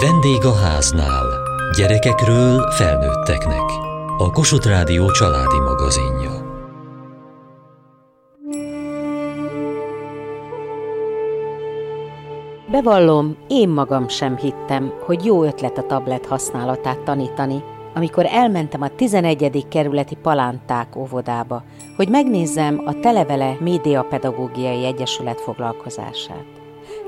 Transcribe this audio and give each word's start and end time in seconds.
Vendég 0.00 0.44
a 0.44 0.54
háznál. 0.54 1.26
Gyerekekről 1.76 2.70
felnőtteknek. 2.70 3.62
A 4.18 4.30
Kossuth 4.30 4.66
Rádió 4.68 5.10
családi 5.10 5.58
magazinja. 5.58 6.30
Bevallom, 12.70 13.36
én 13.48 13.68
magam 13.68 14.08
sem 14.08 14.36
hittem, 14.36 14.92
hogy 15.00 15.24
jó 15.24 15.44
ötlet 15.44 15.78
a 15.78 15.86
tablet 15.86 16.26
használatát 16.26 17.00
tanítani, 17.00 17.62
amikor 17.94 18.26
elmentem 18.26 18.82
a 18.82 18.88
11. 18.88 19.66
kerületi 19.68 20.14
Palánták 20.14 20.96
óvodába, 20.96 21.62
hogy 21.96 22.08
megnézzem 22.08 22.82
a 22.84 23.00
Televele 23.00 23.56
Médiapedagógiai 23.60 24.84
Egyesület 24.84 25.40
foglalkozását. 25.40 26.46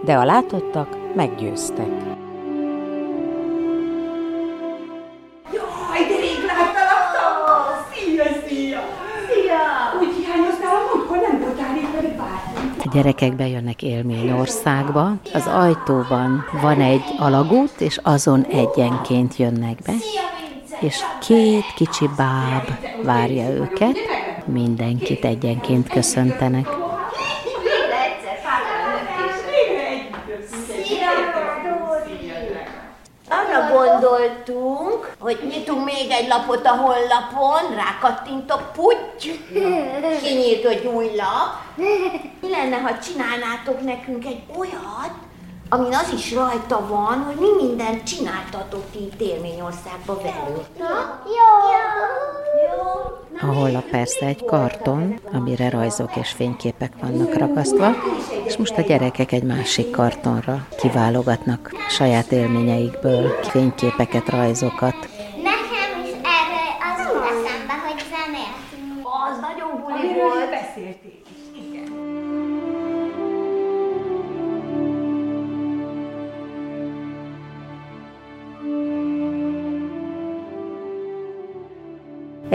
De 0.04 0.14
a 0.14 0.24
látottak 0.24 1.14
meggyőztek. 1.14 2.24
A 12.86 12.88
gyerekek 12.92 13.36
bejönnek 13.36 13.82
élményországba. 13.82 15.12
Az 15.32 15.46
ajtóban 15.46 16.44
van 16.62 16.80
egy 16.80 17.04
alagút, 17.18 17.80
és 17.80 18.00
azon 18.02 18.44
egyenként 18.44 19.36
jönnek 19.36 19.78
be. 19.86 19.92
És 20.80 20.96
két 21.20 21.64
kicsi 21.74 22.08
báb 22.16 22.68
várja 23.04 23.48
őket. 23.48 23.96
Mindenkit 24.44 25.24
egyenként 25.24 25.88
köszöntenek. 25.88 26.68
Arra 33.28 33.72
gondoltunk, 33.72 34.95
hogy 35.26 35.46
nyitunk 35.50 35.84
még 35.84 36.10
egy 36.10 36.28
lapot 36.28 36.66
a 36.66 36.76
honlapon, 36.76 37.74
rákattintok, 37.74 38.72
puty, 38.72 39.44
kinyílt 40.22 40.64
egy 40.64 40.86
új 40.86 41.10
lap. 41.16 41.76
Mi 42.40 42.50
lenne, 42.50 42.76
ha 42.76 42.98
csinálnátok 42.98 43.80
nekünk 43.84 44.24
egy 44.24 44.42
olyat, 44.58 45.12
amin 45.68 45.94
az 45.94 46.12
is 46.14 46.34
rajta 46.34 46.86
van, 46.88 47.22
hogy 47.24 47.36
mi 47.36 47.66
mindent 47.66 48.02
csináltatok 48.02 48.82
ti 48.92 48.98
itt 48.98 49.20
Élményországba 49.20 50.16
velünk. 50.16 50.66
Na? 50.78 51.22
Jó. 51.24 51.50
Jó. 52.66 53.50
A 53.50 53.54
honlap 53.54 53.84
persze 53.84 54.26
egy 54.26 54.44
karton, 54.44 55.20
amire 55.32 55.70
rajzok 55.70 56.16
és 56.16 56.30
fényképek 56.30 56.92
vannak 57.00 57.34
ragasztva, 57.34 57.90
és 58.44 58.56
most 58.56 58.78
a 58.78 58.80
gyerekek 58.80 59.32
egy 59.32 59.42
másik 59.42 59.90
kartonra 59.90 60.66
kiválogatnak 60.78 61.70
saját 61.88 62.32
élményeikből 62.32 63.28
fényképeket, 63.42 64.28
rajzokat. 64.28 65.15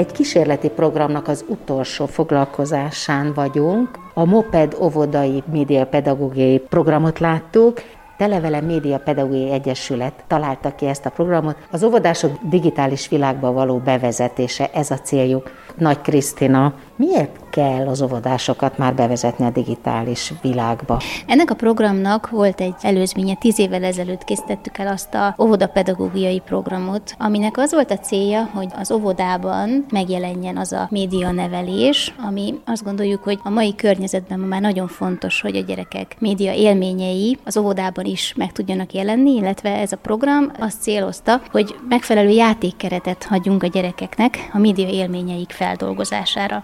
Egy 0.02 0.12
kísérleti 0.12 0.70
programnak 0.70 1.28
az 1.28 1.46
utolsó 1.48 2.06
foglalkozásán 2.06 3.34
vagyunk. 3.34 3.90
A 4.14 4.26
Moped 4.26 4.78
óvodai 4.80 5.44
médiapedagógiai 5.52 6.60
programot 6.60 7.20
láttuk. 7.20 7.82
Televele 8.18 8.62
Média 8.62 8.98
Pedagógiai 8.98 9.52
Egyesület 9.52 10.24
találta 10.28 10.76
ki 10.76 10.86
ezt 10.86 11.06
a 11.06 11.10
programot. 11.10 11.56
Az 11.72 11.84
óvodások 11.84 12.32
digitális 12.50 13.08
világba 13.10 13.52
való 13.52 13.78
bevezetése, 13.78 14.70
ez 14.74 14.92
a 14.92 14.98
céljuk. 14.98 15.52
Nagy 15.78 16.02
Krisztina, 16.02 16.74
miért 17.08 17.50
kell 17.50 17.88
az 17.88 18.02
óvodásokat 18.02 18.78
már 18.78 18.96
bevezetni 18.96 19.46
a 19.46 19.50
digitális 19.50 20.34
világba? 20.42 21.02
Ennek 21.28 21.52
a 21.52 21.56
programnak 21.56 22.30
volt 22.30 22.62
egy 22.62 22.74
előzménye, 22.82 23.36
tíz 23.36 23.60
évvel 23.60 23.84
ezelőtt 23.84 24.24
készítettük 24.24 24.78
el 24.78 24.88
azt 24.88 25.14
a 25.14 25.36
óvodapedagógiai 25.40 26.40
programot, 26.40 27.16
aminek 27.18 27.58
az 27.58 27.72
volt 27.72 27.92
a 27.92 27.98
célja, 27.98 28.50
hogy 28.54 28.68
az 28.80 28.92
óvodában 28.92 29.86
megjelenjen 29.92 30.58
az 30.58 30.72
a 30.72 30.88
média 30.92 31.32
nevelés, 31.32 32.14
ami 32.28 32.54
azt 32.66 32.84
gondoljuk, 32.84 33.24
hogy 33.24 33.40
a 33.44 33.50
mai 33.50 33.76
környezetben 33.76 34.40
ma 34.40 34.46
már 34.46 34.62
nagyon 34.62 34.88
fontos, 34.88 35.42
hogy 35.42 35.56
a 35.56 35.62
gyerekek 35.62 36.16
média 36.20 36.54
élményei 36.54 37.38
az 37.44 37.58
óvodában 37.58 38.06
is 38.06 38.34
meg 38.38 38.52
tudjanak 38.52 38.94
jelenni, 38.94 39.36
illetve 39.36 39.70
ez 39.70 39.92
a 39.92 39.98
program 39.98 40.52
azt 40.60 40.82
célozta, 40.82 41.42
hogy 41.52 41.76
megfelelő 41.90 42.30
játékkeretet 42.30 43.24
hagyjunk 43.24 43.64
a 43.64 43.68
gyerekeknek 43.68 44.50
a 44.54 44.58
média 44.58 44.88
élményeik 44.88 45.52
feldolgozására. 45.52 46.64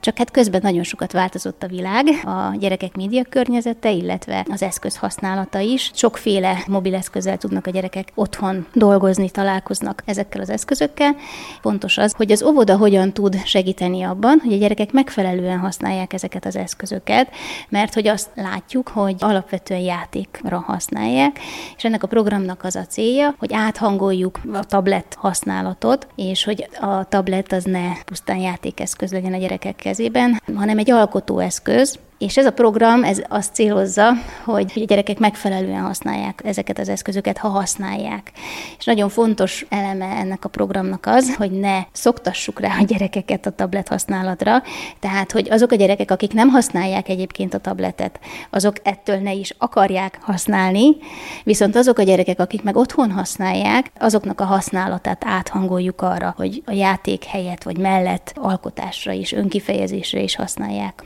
Csak 0.00 0.18
hát 0.18 0.30
közben 0.30 0.60
nagyon 0.62 0.82
sokat 0.82 1.12
változott 1.12 1.62
a 1.62 1.66
világ, 1.66 2.06
a 2.24 2.56
gyerekek 2.58 2.96
média 2.96 3.22
környezete, 3.28 3.90
illetve 3.90 4.46
az 4.50 4.62
eszköz 4.62 4.96
használata 4.96 5.58
is. 5.58 5.90
Sokféle 5.94 6.64
mobileszközzel 6.66 7.36
tudnak 7.36 7.66
a 7.66 7.70
gyerekek 7.70 8.12
otthon 8.14 8.66
dolgozni, 8.72 9.30
találkoznak 9.30 10.02
ezekkel 10.04 10.40
az 10.40 10.50
eszközökkel. 10.50 11.16
Fontos 11.60 11.98
az, 11.98 12.12
hogy 12.16 12.32
az 12.32 12.42
óvoda 12.42 12.76
hogyan 12.76 13.12
tud 13.12 13.44
segíteni 13.44 14.02
abban, 14.02 14.38
hogy 14.44 14.52
a 14.52 14.56
gyerekek 14.56 14.92
megfelelően 14.92 15.58
használják 15.58 16.12
ezeket 16.12 16.44
az 16.44 16.56
eszközöket, 16.56 17.28
mert 17.68 17.94
hogy 17.94 18.06
azt 18.06 18.30
látjuk, 18.34 18.88
hogy 18.88 19.16
alapvetően 19.18 19.80
játékra 19.80 20.58
használják, 20.66 21.38
és 21.76 21.84
ennek 21.84 22.02
a 22.02 22.06
programnak 22.06 22.64
az 22.64 22.76
a 22.76 22.86
célja, 22.86 23.34
hogy 23.38 23.52
áthangoljuk 23.52 24.40
a 24.52 24.64
tablet 24.64 25.14
használatot, 25.18 26.06
és 26.14 26.44
hogy 26.44 26.68
a 26.80 27.04
tablet 27.04 27.52
az 27.52 27.64
ne 27.64 28.02
pusztán 28.04 28.38
játékeszköz 28.38 29.12
legyen 29.12 29.32
a 29.32 29.38
gyerekek 29.38 29.76
kezében, 29.90 30.42
hanem 30.56 30.78
egy 30.78 30.90
alkotóeszköz, 30.90 31.98
és 32.20 32.36
ez 32.36 32.46
a 32.46 32.50
program 32.50 33.04
ez 33.04 33.22
azt 33.28 33.54
célozza, 33.54 34.12
hogy, 34.44 34.72
a 34.74 34.84
gyerekek 34.86 35.18
megfelelően 35.18 35.80
használják 35.80 36.40
ezeket 36.44 36.78
az 36.78 36.88
eszközöket, 36.88 37.38
ha 37.38 37.48
használják. 37.48 38.32
És 38.78 38.84
nagyon 38.84 39.08
fontos 39.08 39.66
eleme 39.68 40.04
ennek 40.04 40.44
a 40.44 40.48
programnak 40.48 41.06
az, 41.06 41.34
hogy 41.34 41.50
ne 41.50 41.82
szoktassuk 41.92 42.60
rá 42.60 42.76
a 42.80 42.84
gyerekeket 42.84 43.46
a 43.46 43.50
tablet 43.50 43.88
használatra, 43.88 44.62
tehát 44.98 45.32
hogy 45.32 45.50
azok 45.50 45.72
a 45.72 45.74
gyerekek, 45.74 46.10
akik 46.10 46.32
nem 46.32 46.48
használják 46.48 47.08
egyébként 47.08 47.54
a 47.54 47.58
tabletet, 47.58 48.20
azok 48.50 48.76
ettől 48.82 49.16
ne 49.16 49.32
is 49.32 49.54
akarják 49.58 50.18
használni, 50.22 50.96
viszont 51.44 51.76
azok 51.76 51.98
a 51.98 52.02
gyerekek, 52.02 52.40
akik 52.40 52.62
meg 52.62 52.76
otthon 52.76 53.10
használják, 53.10 53.90
azoknak 53.98 54.40
a 54.40 54.44
használatát 54.44 55.24
áthangoljuk 55.26 56.02
arra, 56.02 56.34
hogy 56.36 56.62
a 56.66 56.72
játék 56.72 57.24
helyett 57.24 57.62
vagy 57.62 57.78
mellett 57.78 58.32
alkotásra 58.34 59.12
is, 59.12 59.32
önkifejezésre 59.32 60.20
is 60.20 60.36
használják. 60.36 61.04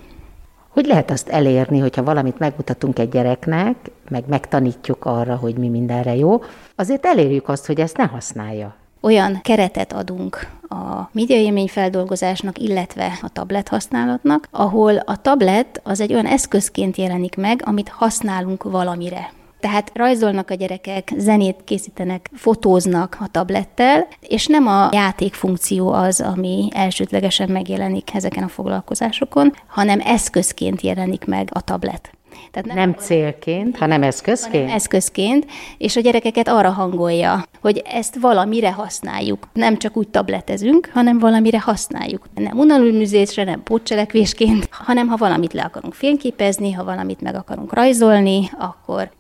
Hogy 0.74 0.86
lehet 0.86 1.10
azt 1.10 1.28
elérni, 1.28 1.78
hogyha 1.78 2.02
valamit 2.02 2.38
megmutatunk 2.38 2.98
egy 2.98 3.08
gyereknek, 3.08 3.76
meg 4.08 4.24
megtanítjuk 4.26 5.04
arra, 5.04 5.36
hogy 5.36 5.56
mi 5.56 5.68
mindenre 5.68 6.14
jó, 6.14 6.42
azért 6.76 7.06
elérjük 7.06 7.48
azt, 7.48 7.66
hogy 7.66 7.80
ezt 7.80 7.96
ne 7.96 8.04
használja. 8.04 8.74
olyan 9.00 9.40
keretet 9.42 9.92
adunk 9.92 10.46
a 10.68 11.08
médiaélmény 11.12 11.68
feldolgozásnak, 11.68 12.58
illetve 12.58 13.18
a 13.22 13.28
tablet 13.28 13.68
használatnak, 13.68 14.48
ahol 14.50 14.96
a 14.96 15.20
tablet 15.20 15.80
az 15.84 16.00
egy 16.00 16.12
olyan 16.12 16.26
eszközként 16.26 16.96
jelenik 16.96 17.36
meg, 17.36 17.62
amit 17.64 17.88
használunk 17.88 18.62
valamire. 18.62 19.32
Tehát 19.64 19.90
rajzolnak 19.94 20.50
a 20.50 20.54
gyerekek, 20.54 21.12
zenét 21.16 21.56
készítenek, 21.64 22.30
fotóznak 22.34 23.16
a 23.20 23.28
tablettel, 23.30 24.06
és 24.20 24.46
nem 24.46 24.66
a 24.66 24.88
játékfunkció 24.92 25.92
az, 25.92 26.20
ami 26.20 26.68
elsődlegesen 26.72 27.48
megjelenik 27.50 28.14
ezeken 28.14 28.42
a 28.42 28.48
foglalkozásokon, 28.48 29.52
hanem 29.66 30.00
eszközként 30.04 30.80
jelenik 30.80 31.24
meg 31.24 31.48
a 31.52 31.60
tablet. 31.60 32.10
Tehát 32.50 32.74
Nem 32.74 32.92
célként, 32.92 33.76
hanem 33.76 34.02
eszközként. 34.02 34.54
hanem 34.54 34.74
eszközként, 34.74 35.46
és 35.78 35.96
a 35.96 36.00
gyerekeket 36.00 36.48
arra 36.48 36.70
hangolja, 36.70 37.44
hogy 37.60 37.82
ezt 37.84 38.16
valamire 38.20 38.72
használjuk. 38.72 39.48
Nem 39.52 39.78
csak 39.78 39.96
úgy 39.96 40.08
tabletezünk, 40.08 40.90
hanem 40.92 41.18
valamire 41.18 41.60
használjuk. 41.60 42.28
Nem 42.34 42.58
unaloműzésre, 42.58 43.44
nem 43.44 43.62
pótcselekvésként, 43.62 44.68
hanem 44.70 45.08
ha 45.08 45.16
valamit 45.16 45.52
le 45.52 45.62
akarunk 45.62 45.94
fényképezni, 45.94 46.72
ha 46.72 46.84
valamit 46.84 47.20
meg 47.20 47.34
akarunk 47.34 47.74
rajzolni, 47.74 48.50
akkor 48.58 49.10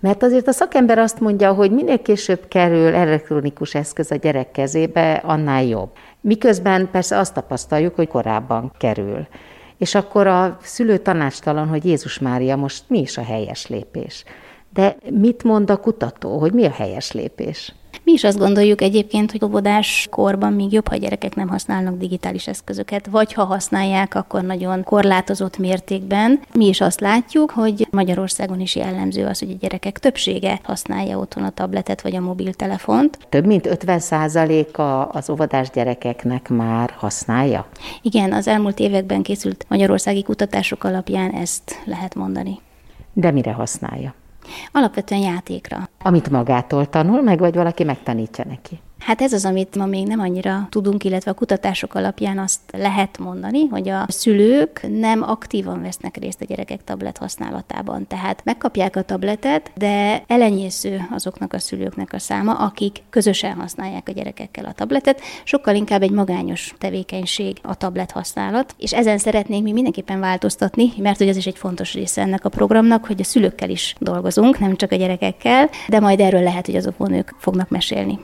Mert 0.00 0.22
azért 0.22 0.48
a 0.48 0.52
szakember 0.52 0.98
azt 0.98 1.20
mondja, 1.20 1.52
hogy 1.52 1.70
minél 1.70 2.02
később 2.02 2.48
kerül 2.48 2.94
elektronikus 2.94 3.74
eszköz 3.74 4.10
a 4.10 4.16
gyerek 4.16 4.50
kezébe, 4.50 5.12
annál 5.12 5.64
jobb. 5.64 5.90
Miközben 6.20 6.90
persze 6.90 7.18
azt 7.18 7.34
tapasztaljuk, 7.34 7.94
hogy 7.94 8.08
korábban 8.08 8.72
kerül. 8.78 9.26
És 9.78 9.94
akkor 9.94 10.26
a 10.26 10.58
szülő 10.62 10.98
tanácstalan, 10.98 11.68
hogy 11.68 11.84
Jézus 11.84 12.18
Mária, 12.18 12.56
most 12.56 12.84
mi 12.86 13.00
is 13.00 13.18
a 13.18 13.22
helyes 13.22 13.66
lépés? 13.66 14.24
De 14.72 14.96
mit 15.10 15.42
mond 15.42 15.70
a 15.70 15.76
kutató, 15.76 16.38
hogy 16.38 16.52
mi 16.52 16.64
a 16.64 16.70
helyes 16.70 17.12
lépés? 17.12 17.74
Mi 18.08 18.12
is 18.12 18.24
azt 18.24 18.38
gondoljuk 18.38 18.80
egyébként, 18.80 19.30
hogy 19.30 19.44
óvodás 19.44 20.06
korban 20.10 20.52
még 20.52 20.72
jobb, 20.72 20.88
ha 20.88 20.94
a 20.94 20.98
gyerekek 20.98 21.34
nem 21.34 21.48
használnak 21.48 21.98
digitális 21.98 22.46
eszközöket, 22.46 23.06
vagy 23.06 23.32
ha 23.32 23.44
használják, 23.44 24.14
akkor 24.14 24.42
nagyon 24.42 24.82
korlátozott 24.82 25.58
mértékben. 25.58 26.40
Mi 26.54 26.66
is 26.66 26.80
azt 26.80 27.00
látjuk, 27.00 27.50
hogy 27.50 27.86
Magyarországon 27.90 28.60
is 28.60 28.76
jellemző 28.76 29.26
az, 29.26 29.38
hogy 29.38 29.50
a 29.50 29.56
gyerekek 29.60 29.98
többsége 29.98 30.60
használja 30.62 31.18
otthon 31.18 31.44
a 31.44 31.50
tabletet 31.50 32.02
vagy 32.02 32.16
a 32.16 32.20
mobiltelefont. 32.20 33.18
Több 33.28 33.46
mint 33.46 33.68
50%-a 33.70 35.16
az 35.16 35.30
óvodás 35.30 35.70
gyerekeknek 35.70 36.48
már 36.48 36.90
használja? 36.96 37.66
Igen, 38.02 38.32
az 38.32 38.48
elmúlt 38.48 38.78
években 38.78 39.22
készült 39.22 39.66
magyarországi 39.68 40.22
kutatások 40.22 40.84
alapján 40.84 41.30
ezt 41.30 41.82
lehet 41.84 42.14
mondani. 42.14 42.58
De 43.12 43.30
mire 43.30 43.52
használja? 43.52 44.14
Alapvetően 44.72 45.20
játékra. 45.20 45.88
Amit 46.02 46.30
magától 46.30 46.88
tanul 46.88 47.22
meg, 47.22 47.38
vagy 47.38 47.54
valaki 47.54 47.84
megtanítja 47.84 48.44
neki? 48.48 48.80
Hát 48.98 49.20
ez 49.20 49.32
az, 49.32 49.44
amit 49.44 49.76
ma 49.76 49.86
még 49.86 50.06
nem 50.06 50.20
annyira 50.20 50.66
tudunk, 50.70 51.04
illetve 51.04 51.30
a 51.30 51.34
kutatások 51.34 51.94
alapján 51.94 52.38
azt 52.38 52.60
lehet 52.72 53.18
mondani, 53.18 53.66
hogy 53.66 53.88
a 53.88 54.04
szülők 54.08 54.86
nem 54.98 55.22
aktívan 55.22 55.82
vesznek 55.82 56.16
részt 56.16 56.40
a 56.40 56.44
gyerekek 56.44 56.84
tablet 56.84 57.18
használatában. 57.18 58.06
Tehát 58.06 58.44
megkapják 58.44 58.96
a 58.96 59.02
tabletet, 59.02 59.70
de 59.74 60.22
elenyésző 60.26 61.00
azoknak 61.10 61.52
a 61.52 61.58
szülőknek 61.58 62.12
a 62.12 62.18
száma, 62.18 62.52
akik 62.52 63.02
közösen 63.10 63.54
használják 63.54 64.08
a 64.08 64.12
gyerekekkel 64.12 64.64
a 64.64 64.72
tabletet. 64.72 65.20
Sokkal 65.44 65.74
inkább 65.74 66.02
egy 66.02 66.10
magányos 66.10 66.74
tevékenység 66.78 67.58
a 67.62 67.74
tablet 67.74 68.10
használat, 68.10 68.74
és 68.78 68.92
ezen 68.92 69.18
szeretnénk 69.18 69.62
mi 69.62 69.72
mindenképpen 69.72 70.20
változtatni, 70.20 70.92
mert 70.96 71.18
hogy 71.18 71.28
ez 71.28 71.36
is 71.36 71.46
egy 71.46 71.58
fontos 71.58 71.94
része 71.94 72.22
ennek 72.22 72.44
a 72.44 72.48
programnak, 72.48 73.06
hogy 73.06 73.20
a 73.20 73.24
szülőkkel 73.24 73.70
is 73.70 73.94
dolgozunk, 73.98 74.58
nem 74.58 74.76
csak 74.76 74.92
a 74.92 74.96
gyerekekkel, 74.96 75.70
de 75.88 76.00
majd 76.00 76.20
erről 76.20 76.42
lehet, 76.42 76.66
hogy 76.66 76.76
azok 76.76 77.08
nők 77.08 77.34
fognak 77.38 77.68
mesélni. 77.68 78.18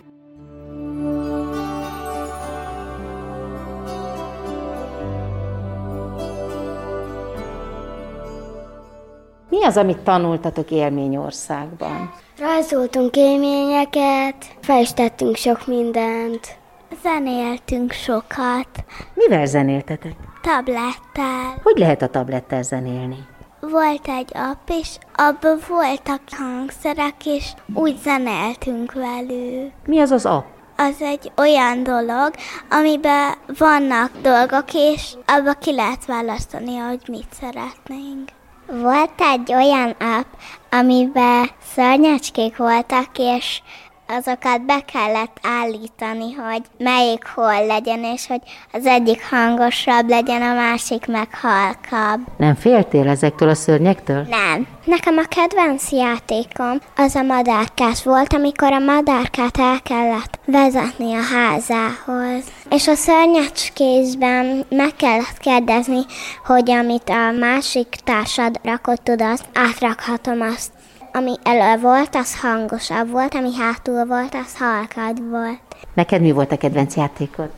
Mi 9.65 9.71
az, 9.71 9.77
amit 9.77 9.99
tanultatok 9.99 10.71
élményországban? 10.71 12.13
Rajzoltunk 12.39 13.17
élményeket, 13.17 14.35
festettünk 14.61 15.37
sok 15.37 15.67
mindent. 15.67 16.57
Zenéltünk 17.03 17.93
sokat. 17.93 18.69
Mivel 19.15 19.47
zenéltetek? 19.47 20.13
Tablettel. 20.43 21.61
Hogy 21.63 21.79
lehet 21.79 22.03
a 22.03 22.09
tablettel 22.09 22.63
zenélni? 22.63 23.27
Volt 23.61 24.09
egy 24.09 24.31
app, 24.33 24.69
és 24.69 24.99
abban 25.15 25.59
voltak 25.69 26.21
hangszerek, 26.31 27.27
és 27.27 27.53
úgy 27.75 27.97
zenéltünk 28.03 28.93
velük. 28.93 29.73
Mi 29.87 30.01
az 30.01 30.11
az 30.11 30.27
app? 30.27 30.45
Az 30.77 31.03
egy 31.03 31.33
olyan 31.37 31.83
dolog, 31.83 32.31
amiben 32.71 33.35
vannak 33.59 34.11
dolgok, 34.23 34.65
és 34.73 35.15
abba 35.27 35.53
ki 35.53 35.75
lehet 35.75 36.05
választani, 36.05 36.77
hogy 36.77 37.01
mit 37.07 37.29
szeretnénk. 37.41 38.29
Volt 38.67 39.21
egy 39.33 39.55
olyan 39.55 39.91
app, 39.91 40.27
amiben 40.71 41.51
szörnyecskék 41.75 42.57
voltak, 42.57 43.09
és 43.19 43.63
azokat 44.09 44.65
be 44.67 44.81
kellett 44.93 45.37
állítani, 45.43 46.33
hogy 46.33 46.63
melyik 46.79 47.27
hol 47.35 47.67
legyen, 47.67 48.05
és 48.05 48.27
hogy 48.27 48.41
az 48.73 48.87
egyik 48.87 49.29
hangosabb 49.31 50.09
legyen, 50.09 50.43
a 50.43 50.55
másik 50.55 51.07
meg 51.07 51.29
halkabb. 51.35 52.21
Nem 52.37 52.55
féltél 52.55 53.09
ezektől 53.09 53.49
a 53.49 53.55
szörnyektől? 53.55 54.27
Nem. 54.31 54.67
Nekem 54.85 55.17
a 55.19 55.29
kedvenc 55.29 55.91
játékom 55.91 56.79
az 56.97 57.15
a 57.15 57.23
madárkás 57.23 58.05
volt, 58.05 58.33
amikor 58.33 58.73
a 58.73 58.79
madárkát 58.79 59.59
el 59.59 59.81
kellett 59.83 60.39
vezetni 60.47 61.15
a 61.15 61.23
házához. 61.23 62.45
És 62.71 62.89
a 62.89 62.95
szörnyecskészben 62.95 64.65
meg 64.69 64.97
kellett 64.97 65.39
kérdezni, 65.39 66.01
hogy 66.45 66.71
amit 66.71 67.09
a 67.09 67.31
másik 67.39 67.89
társad 68.05 68.61
rakott 68.63 69.09
azt 69.09 69.45
átrakhatom 69.55 70.41
azt 70.41 70.74
ami 71.17 71.35
elő 71.43 71.81
volt, 71.81 72.15
az 72.15 72.41
hangosabb 72.41 73.11
volt, 73.11 73.35
ami 73.35 73.55
hátul 73.55 74.05
volt, 74.05 74.35
az 74.35 74.57
halkad 74.59 75.31
volt. 75.31 75.61
Neked 75.95 76.21
mi 76.21 76.33
volt 76.33 76.53
a 76.53 76.57
kedvenc 76.57 76.97
játékod? 76.97 77.51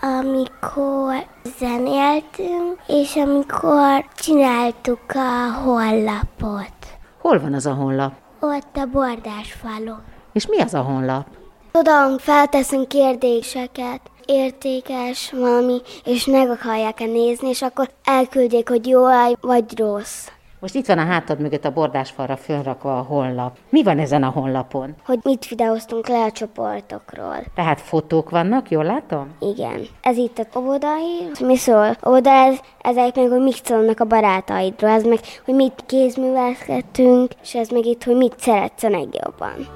Amikor 0.00 1.26
zenéltünk, 1.58 2.78
és 2.86 3.16
amikor 3.16 4.04
csináltuk 4.14 5.00
a 5.14 5.60
honlapot. 5.64 6.72
Hol 7.18 7.40
van 7.40 7.54
az 7.54 7.66
a 7.66 7.72
honlap? 7.72 8.12
Ott 8.40 8.76
a 8.76 8.84
bordás 8.92 9.52
falon. 9.52 10.02
És 10.32 10.46
mi 10.46 10.60
az 10.60 10.74
a 10.74 10.80
honlap? 10.80 11.26
Tudom, 11.72 12.18
felteszünk 12.18 12.88
kérdéseket, 12.88 14.00
értékes 14.24 15.32
valami, 15.32 15.80
és 16.04 16.26
meg 16.26 16.50
akarják-e 16.50 17.06
nézni, 17.06 17.48
és 17.48 17.62
akkor 17.62 17.90
elküldjék, 18.04 18.68
hogy 18.68 18.86
jó 18.86 19.06
vagy 19.40 19.78
rossz. 19.78 20.26
Most 20.60 20.74
itt 20.74 20.86
van 20.86 20.98
a 20.98 21.04
hátad 21.04 21.40
mögött 21.40 21.64
a 21.64 21.72
bordásfalra 21.72 22.36
fölrakva 22.36 22.98
a 22.98 23.02
honlap. 23.02 23.56
Mi 23.68 23.82
van 23.82 23.98
ezen 23.98 24.22
a 24.22 24.28
honlapon? 24.28 24.94
Hogy 25.04 25.18
mit 25.22 25.48
videóztunk 25.48 26.08
le 26.08 26.22
a 26.24 26.30
csoportokról. 26.30 27.36
Tehát 27.54 27.80
fotók 27.80 28.30
vannak, 28.30 28.70
jól 28.70 28.84
látom? 28.84 29.28
Igen. 29.38 29.86
Ez 30.02 30.16
itt 30.16 30.38
a 30.38 30.58
óvodai, 30.58 31.30
mi 31.40 31.56
szól? 31.56 31.96
Óvoda, 32.06 32.30
ez, 32.30 32.58
ezek 32.80 33.16
meg, 33.16 33.28
hogy 33.28 33.42
mit 33.42 33.64
szólnak 33.64 34.00
a 34.00 34.04
barátaidról, 34.04 34.90
ez 34.90 35.04
meg, 35.04 35.18
hogy 35.44 35.54
mit 35.54 35.84
kézművelkedtünk, 35.86 37.32
és 37.42 37.54
ez 37.54 37.68
meg 37.68 37.84
itt, 37.84 38.04
hogy 38.04 38.16
mit 38.16 38.34
szeretsz 38.38 38.82
a 38.82 38.88
legjobban. 38.88 39.68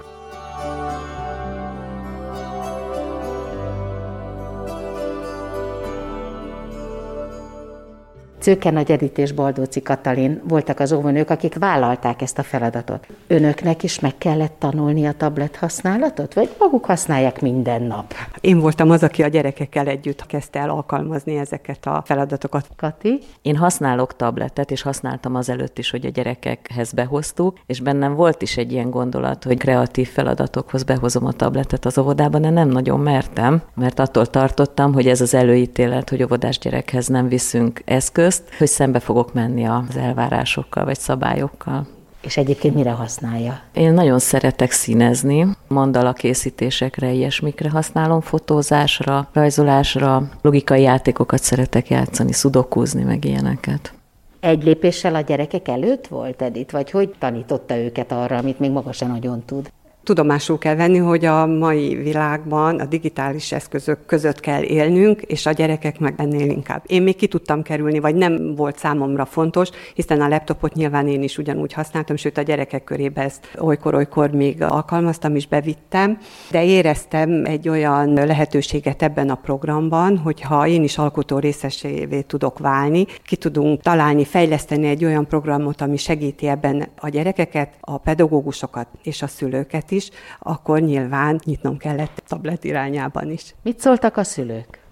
Cőke 8.44 8.70
Nagy 8.70 8.90
Edith 8.90 9.18
és 9.18 9.32
Baldóci 9.32 9.82
Katalin 9.82 10.40
voltak 10.48 10.80
az 10.80 10.92
óvónők, 10.92 11.30
akik 11.30 11.54
vállalták 11.54 12.22
ezt 12.22 12.38
a 12.38 12.42
feladatot. 12.42 13.06
Önöknek 13.26 13.82
is 13.82 14.00
meg 14.00 14.18
kellett 14.18 14.54
tanulni 14.58 15.06
a 15.06 15.12
tablet 15.12 15.56
használatot, 15.56 16.34
vagy 16.34 16.54
maguk 16.58 16.84
használják 16.84 17.40
minden 17.40 17.82
nap? 17.82 18.14
Én 18.40 18.58
voltam 18.60 18.90
az, 18.90 19.02
aki 19.02 19.22
a 19.22 19.28
gyerekekkel 19.28 19.86
együtt 19.86 20.26
kezdte 20.26 20.58
el 20.58 20.70
alkalmazni 20.70 21.36
ezeket 21.36 21.86
a 21.86 22.02
feladatokat. 22.06 22.68
Kati? 22.76 23.18
Én 23.42 23.56
használok 23.56 24.16
tabletet, 24.16 24.70
és 24.70 24.82
használtam 24.82 25.34
azelőtt 25.34 25.78
is, 25.78 25.90
hogy 25.90 26.06
a 26.06 26.10
gyerekekhez 26.10 26.92
behoztuk, 26.92 27.58
és 27.66 27.80
bennem 27.80 28.14
volt 28.14 28.42
is 28.42 28.56
egy 28.56 28.72
ilyen 28.72 28.90
gondolat, 28.90 29.44
hogy 29.44 29.58
kreatív 29.58 30.08
feladatokhoz 30.08 30.82
behozom 30.82 31.26
a 31.26 31.32
tabletet 31.32 31.84
az 31.84 31.98
óvodában, 31.98 32.40
de 32.40 32.50
nem 32.50 32.68
nagyon 32.68 33.00
mertem, 33.00 33.62
mert 33.74 33.98
attól 33.98 34.26
tartottam, 34.26 34.92
hogy 34.92 35.06
ez 35.06 35.20
az 35.20 35.34
előítélet, 35.34 36.10
hogy 36.10 36.22
óvodás 36.22 36.58
gyerekhez 36.58 37.06
nem 37.06 37.28
viszünk 37.28 37.82
eszköz, 37.84 38.32
közt, 38.34 38.54
hogy 38.58 38.68
szembe 38.68 39.00
fogok 39.00 39.32
menni 39.32 39.64
az 39.64 39.96
elvárásokkal 39.96 40.84
vagy 40.84 40.98
szabályokkal. 40.98 41.86
És 42.20 42.36
egyébként 42.36 42.74
mire 42.74 42.90
használja? 42.90 43.60
Én 43.74 43.92
nagyon 43.92 44.18
szeretek 44.18 44.70
színezni, 44.70 45.46
mandala 45.68 46.12
készítésekre, 46.12 47.12
ilyesmikre 47.12 47.70
használom, 47.70 48.20
fotózásra, 48.20 49.28
rajzolásra, 49.32 50.28
logikai 50.42 50.82
játékokat 50.82 51.42
szeretek 51.42 51.88
játszani, 51.88 52.32
szudokúzni, 52.32 53.02
meg 53.02 53.24
ilyeneket. 53.24 53.92
Egy 54.40 54.64
lépéssel 54.64 55.14
a 55.14 55.20
gyerekek 55.20 55.68
előtt 55.68 56.06
volt, 56.06 56.42
Edith? 56.42 56.72
Vagy 56.72 56.90
hogy 56.90 57.14
tanította 57.18 57.76
őket 57.76 58.12
arra, 58.12 58.36
amit 58.36 58.58
még 58.58 58.70
maga 58.70 58.92
sem 58.92 59.08
nagyon 59.10 59.42
tud? 59.46 59.70
Tudomásul 60.04 60.58
kell 60.58 60.74
venni, 60.74 60.98
hogy 60.98 61.24
a 61.24 61.46
mai 61.46 61.94
világban 61.94 62.80
a 62.80 62.84
digitális 62.84 63.52
eszközök 63.52 64.06
között 64.06 64.40
kell 64.40 64.62
élnünk, 64.62 65.22
és 65.22 65.46
a 65.46 65.52
gyerekek 65.52 65.98
meg 65.98 66.14
ennél 66.16 66.50
inkább. 66.50 66.82
Én 66.86 67.02
még 67.02 67.16
ki 67.16 67.26
tudtam 67.26 67.62
kerülni, 67.62 67.98
vagy 67.98 68.14
nem 68.14 68.54
volt 68.54 68.78
számomra 68.78 69.24
fontos, 69.24 69.68
hiszen 69.94 70.20
a 70.20 70.28
laptopot 70.28 70.74
nyilván 70.74 71.08
én 71.08 71.22
is 71.22 71.38
ugyanúgy 71.38 71.72
használtam, 71.72 72.16
sőt 72.16 72.38
a 72.38 72.42
gyerekek 72.42 72.84
körébe 72.84 73.22
ezt 73.22 73.48
olykor-olykor 73.58 74.30
még 74.30 74.62
alkalmaztam 74.62 75.34
és 75.34 75.46
bevittem, 75.46 76.18
de 76.50 76.64
éreztem 76.64 77.44
egy 77.44 77.68
olyan 77.68 78.12
lehetőséget 78.12 79.02
ebben 79.02 79.30
a 79.30 79.34
programban, 79.34 80.18
hogyha 80.18 80.66
én 80.66 80.82
is 80.82 80.98
alkotó 80.98 81.38
részesévé 81.38 82.20
tudok 82.20 82.58
válni, 82.58 83.06
ki 83.26 83.36
tudunk 83.36 83.80
találni, 83.80 84.24
fejleszteni 84.24 84.88
egy 84.88 85.04
olyan 85.04 85.26
programot, 85.26 85.80
ami 85.80 85.96
segíti 85.96 86.46
ebben 86.46 86.88
a 86.96 87.08
gyerekeket, 87.08 87.74
a 87.80 87.98
pedagógusokat 87.98 88.86
és 89.02 89.22
a 89.22 89.26
szülőket 89.26 89.90
is, 89.94 90.10
akkor 90.38 90.80
nyilván 90.80 91.40
nyitnom 91.44 91.76
kellett 91.76 92.22
tablet 92.26 92.64
irányában 92.64 93.30
is. 93.30 93.54
Mit 93.62 93.80
szóltak 93.80 94.16
a 94.16 94.24
szülők? 94.24 94.83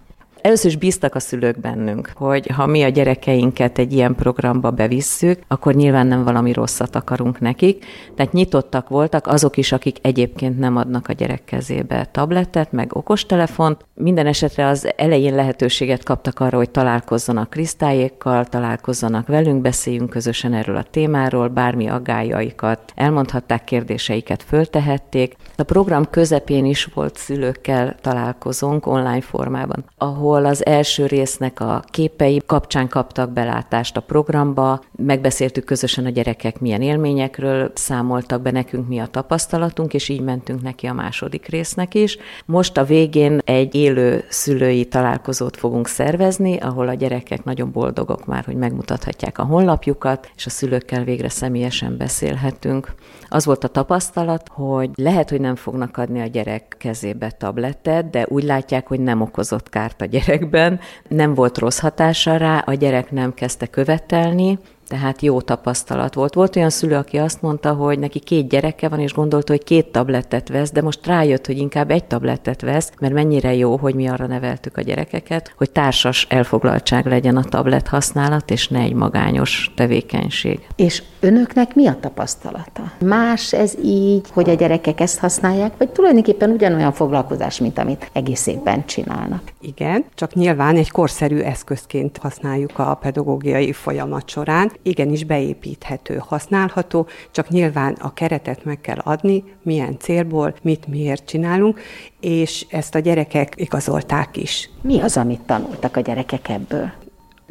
Először 0.42 0.70
is 0.70 0.76
bíztak 0.76 1.14
a 1.14 1.20
szülők 1.20 1.60
bennünk, 1.60 2.10
hogy 2.14 2.46
ha 2.46 2.66
mi 2.66 2.82
a 2.82 2.88
gyerekeinket 2.88 3.78
egy 3.78 3.92
ilyen 3.92 4.14
programba 4.14 4.70
bevisszük, 4.70 5.40
akkor 5.48 5.74
nyilván 5.74 6.06
nem 6.06 6.24
valami 6.24 6.52
rosszat 6.52 6.96
akarunk 6.96 7.40
nekik. 7.40 7.84
Tehát 8.16 8.32
nyitottak 8.32 8.88
voltak 8.88 9.26
azok 9.26 9.56
is, 9.56 9.72
akik 9.72 9.96
egyébként 10.00 10.58
nem 10.58 10.76
adnak 10.76 11.08
a 11.08 11.12
gyerek 11.12 11.44
kezébe 11.44 12.08
tabletet, 12.12 12.72
meg 12.72 12.96
okostelefont. 12.96 13.84
Minden 13.94 14.26
esetre 14.26 14.66
az 14.66 14.88
elején 14.96 15.34
lehetőséget 15.34 16.04
kaptak 16.04 16.40
arra, 16.40 16.56
hogy 16.56 16.70
találkozzanak 16.70 17.50
Krisztályékkal, 17.50 18.44
találkozzanak 18.44 19.26
velünk, 19.26 19.60
beszéljünk 19.60 20.10
közösen 20.10 20.54
erről 20.54 20.76
a 20.76 20.86
témáról, 20.90 21.48
bármi 21.48 21.86
aggájaikat 21.88 22.92
elmondhatták, 22.94 23.64
kérdéseiket 23.64 24.42
föltehették. 24.42 25.36
A 25.56 25.62
program 25.62 26.10
közepén 26.10 26.64
is 26.64 26.84
volt 26.84 27.16
szülőkkel 27.16 27.96
találkozónk 28.00 28.86
online 28.86 29.20
formában, 29.20 29.84
ahol 29.98 30.44
az 30.44 30.66
első 30.66 31.06
résznek 31.06 31.60
a 31.60 31.82
képei 31.90 32.42
kapcsán 32.46 32.88
kaptak 32.88 33.30
belátást 33.30 33.96
a 33.96 34.00
programba, 34.00 34.80
megbeszéltük 34.96 35.64
közösen 35.64 36.04
a 36.04 36.08
gyerekek 36.08 36.60
milyen 36.60 36.82
élményekről 36.82 37.70
számoltak 37.74 38.42
be 38.42 38.50
nekünk, 38.50 38.88
mi 38.88 38.98
a 38.98 39.06
tapasztalatunk, 39.06 39.94
és 39.94 40.08
így 40.08 40.20
mentünk 40.20 40.62
neki 40.62 40.86
a 40.86 40.92
második 40.92 41.46
résznek 41.46 41.94
is. 41.94 42.18
Most 42.46 42.76
a 42.76 42.84
végén 42.84 43.40
egy 43.44 43.74
élő 43.74 44.24
szülői 44.28 44.84
találkozót 44.84 45.56
fogunk 45.56 45.88
szervezni, 45.88 46.56
ahol 46.58 46.88
a 46.88 46.94
gyerekek 46.94 47.44
nagyon 47.44 47.72
boldogok 47.72 48.26
már, 48.26 48.44
hogy 48.44 48.56
megmutathatják 48.56 49.38
a 49.38 49.44
honlapjukat, 49.44 50.30
és 50.36 50.46
a 50.46 50.50
szülőkkel 50.50 51.04
végre 51.04 51.28
személyesen 51.28 51.96
beszélhetünk. 51.96 52.94
Az 53.28 53.44
volt 53.44 53.64
a 53.64 53.68
tapasztalat, 53.68 54.48
hogy 54.50 54.90
lehet, 54.94 55.30
hogy 55.30 55.40
nem 55.42 55.54
fognak 55.54 55.96
adni 55.96 56.20
a 56.20 56.26
gyerek 56.26 56.76
kezébe 56.78 57.30
tabletet, 57.30 58.10
de 58.10 58.26
úgy 58.28 58.42
látják, 58.44 58.86
hogy 58.86 59.00
nem 59.00 59.20
okozott 59.20 59.68
kárt 59.68 60.00
a 60.00 60.04
gyerekben, 60.04 60.80
nem 61.08 61.34
volt 61.34 61.58
rossz 61.58 61.78
hatása 61.78 62.36
rá, 62.36 62.58
a 62.58 62.74
gyerek 62.74 63.10
nem 63.10 63.34
kezdte 63.34 63.66
követelni, 63.66 64.58
tehát 64.92 65.22
jó 65.22 65.40
tapasztalat 65.40 66.14
volt. 66.14 66.34
Volt 66.34 66.56
olyan 66.56 66.70
szülő, 66.70 66.94
aki 66.94 67.16
azt 67.16 67.42
mondta, 67.42 67.72
hogy 67.72 67.98
neki 67.98 68.18
két 68.18 68.48
gyereke 68.48 68.88
van, 68.88 69.00
és 69.00 69.12
gondolta, 69.12 69.52
hogy 69.52 69.64
két 69.64 69.86
tablettet 69.86 70.48
vesz, 70.48 70.70
de 70.70 70.82
most 70.82 71.06
rájött, 71.06 71.46
hogy 71.46 71.58
inkább 71.58 71.90
egy 71.90 72.04
tablettet 72.04 72.60
vesz, 72.60 72.92
mert 73.00 73.14
mennyire 73.14 73.54
jó, 73.54 73.76
hogy 73.76 73.94
mi 73.94 74.06
arra 74.06 74.26
neveltük 74.26 74.76
a 74.76 74.80
gyerekeket, 74.80 75.54
hogy 75.56 75.70
társas 75.70 76.26
elfoglaltság 76.30 77.06
legyen 77.06 77.36
a 77.36 77.44
tablet 77.44 77.88
használat, 77.88 78.50
és 78.50 78.68
ne 78.68 78.78
egy 78.78 78.92
magányos 78.92 79.72
tevékenység. 79.76 80.66
És 80.76 81.02
önöknek 81.20 81.74
mi 81.74 81.86
a 81.86 81.96
tapasztalata? 82.00 82.92
Más 82.98 83.52
ez 83.52 83.74
így, 83.84 84.26
hogy 84.32 84.50
a 84.50 84.54
gyerekek 84.54 85.00
ezt 85.00 85.18
használják, 85.18 85.72
vagy 85.78 85.88
tulajdonképpen 85.88 86.50
ugyanolyan 86.50 86.92
foglalkozás, 86.92 87.58
mint 87.58 87.78
amit 87.78 88.10
egész 88.12 88.46
évben 88.46 88.86
csinálnak? 88.86 89.42
Igen, 89.60 90.04
csak 90.14 90.34
nyilván 90.34 90.76
egy 90.76 90.90
korszerű 90.90 91.38
eszközként 91.38 92.18
használjuk 92.18 92.78
a 92.78 92.94
pedagógiai 92.94 93.72
folyamat 93.72 94.28
során, 94.28 94.72
igenis 94.82 95.24
beépíthető, 95.24 96.16
használható, 96.26 97.06
csak 97.30 97.48
nyilván 97.48 97.92
a 98.00 98.14
keretet 98.14 98.64
meg 98.64 98.80
kell 98.80 98.98
adni, 98.98 99.44
milyen 99.62 99.98
célból, 99.98 100.54
mit 100.62 100.86
miért 100.86 101.26
csinálunk, 101.26 101.80
és 102.20 102.66
ezt 102.70 102.94
a 102.94 102.98
gyerekek 102.98 103.52
igazolták 103.56 104.36
is. 104.36 104.70
Mi 104.82 105.00
az, 105.00 105.16
amit 105.16 105.40
tanultak 105.40 105.96
a 105.96 106.00
gyerekek 106.00 106.48
ebből? 106.48 107.01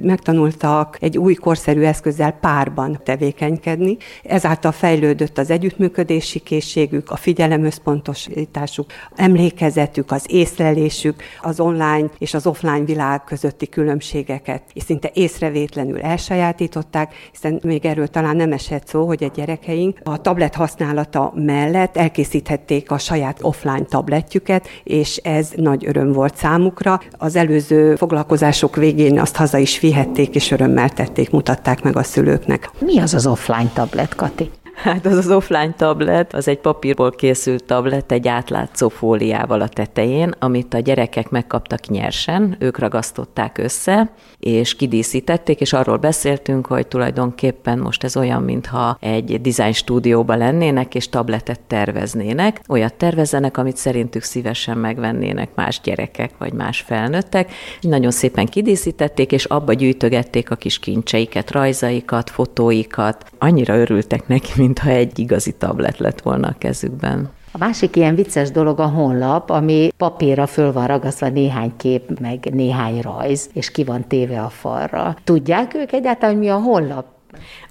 Megtanultak 0.04 0.98
egy 1.00 1.18
új 1.18 1.34
korszerű 1.34 1.82
eszközzel 1.82 2.32
párban 2.32 3.00
tevékenykedni. 3.04 3.98
Ezáltal 4.24 4.72
fejlődött 4.72 5.38
az 5.38 5.50
együttműködési 5.50 6.40
készségük, 6.40 7.10
a 7.10 7.16
figyelemösszpontosításuk, 7.16 8.86
emlékezetük, 9.16 10.12
az 10.12 10.26
észlelésük, 10.28 11.24
az 11.42 11.60
online 11.60 12.10
és 12.18 12.34
az 12.34 12.48
offline 12.48 12.86
világ 12.86 13.24
közötti 13.24 13.68
különbségeket, 13.68 14.64
és 14.74 14.84
szinte 14.84 15.10
észrevétlenül 15.14 16.02
elsajátították, 16.02 17.14
hiszen 17.32 17.60
még 17.64 17.86
erről 17.86 18.08
talán 18.08 18.36
nem 18.36 18.52
esett 18.52 18.88
szó, 18.88 19.06
hogy 19.06 19.24
a 19.24 19.32
gyerekeink 19.36 20.00
a 20.04 20.22
tablet 20.22 20.56
használata 20.56 21.34
mellett 21.36 21.98
elkészíthették 21.98 22.92
a 22.92 22.98
saját 22.98 23.40
offline 23.42 23.84
tabletjüket, 23.84 24.68
és 24.84 25.18
ez 25.18 25.52
nagy 25.56 25.86
öröm 25.88 26.12
volt 26.12 26.36
számukra. 26.36 27.02
Az 27.18 27.36
előző 27.36 27.96
foglalkozások 27.96 28.76
végén 28.76 29.20
azt 29.20 29.36
haza 29.36 29.58
is 29.58 29.80
vihették 29.92 30.36
és 30.36 30.52
örömmel 30.52 30.90
tették, 30.90 31.32
mutatták 31.32 31.84
meg 31.84 31.96
a 31.96 32.04
szülőknek. 32.04 32.70
Mi 32.80 33.00
az 33.00 33.14
az 33.14 33.28
offline 33.28 33.72
tablet, 33.74 34.16
Kati? 34.16 34.52
Hát 34.82 35.06
az 35.06 35.18
az 35.18 35.30
offline 35.30 35.74
tablet, 35.78 36.34
az 36.34 36.48
egy 36.48 36.60
papírból 36.60 37.12
készült 37.12 37.64
tablet 37.64 38.12
egy 38.12 38.28
átlátszó 38.28 38.90
fóliával 38.90 39.62
a 39.62 39.68
tetején, 39.68 40.34
amit 40.40 40.74
a 40.74 40.80
gyerekek 40.80 41.30
megkaptak 41.30 41.88
nyersen, 41.88 42.56
ők 42.60 42.80
ragasztották 42.80 43.58
össze, 43.58 44.12
és 44.40 44.76
kidíszítették, 44.76 45.62
és 45.62 45.74
arról 45.74 45.98
beszéltünk, 45.98 46.66
hogy 46.66 46.88
tulajdonképpen 46.88 47.80
most 47.80 48.04
ez 48.04 48.18
olyan, 48.18 48.44
mintha 48.44 48.98
egy 49.00 49.42
design 49.42 49.72
stúdióban 49.72 50.38
lennének, 50.38 50.96
és 50.96 51.10
tabletet 51.10 51.60
terveznének. 51.60 52.62
Olyat 52.68 52.94
tervezzenek, 52.94 53.58
amit 53.58 53.78
szerintük 53.78 54.24
szívesen 54.24 54.78
megvennének 54.78 55.50
más 55.56 55.82
gyerekek, 55.84 56.32
vagy 56.38 56.54
más 56.54 56.80
felnőttek. 56.80 57.52
Nagyon 57.82 58.12
szépen 58.12 58.46
kidíszítették, 58.46 59.32
és 59.32 59.46
abba 59.46 59.74
gyűjtögették 59.74 60.52
a 60.52 60.56
kis 60.56 60.80
kincseiket, 60.80 61.52
rajzaikat, 61.52 62.30
fotóikat. 62.30 63.26
Annyira 63.38 63.78
örültek 63.78 64.28
neki, 64.28 64.52
mintha 64.72 64.90
egy 64.90 65.20
igazi 65.20 65.52
tablet 65.52 65.98
lett 65.98 66.22
volna 66.22 66.48
a 66.48 66.56
kezükben. 66.58 67.30
A 67.52 67.58
másik 67.58 67.96
ilyen 67.96 68.16
vicces 68.16 68.52
dolog 68.52 68.80
a 68.80 68.88
honlap, 68.88 69.50
ami 69.50 69.90
papírra 69.98 70.46
föl 70.46 70.72
van 70.72 70.88
ragasztva 70.88 71.30
néhány 71.30 71.72
kép, 71.78 72.20
meg 72.20 72.50
néhány 72.54 73.02
rajz, 73.02 73.50
és 73.54 73.72
ki 73.72 73.84
van 73.84 74.08
téve 74.08 74.42
a 74.42 74.50
falra. 74.50 75.16
Tudják 75.24 75.74
ők 75.74 75.92
egyáltalán, 75.92 76.36
hogy 76.36 76.44
mi 76.44 76.50
a 76.50 76.58
honlap? 76.58 77.06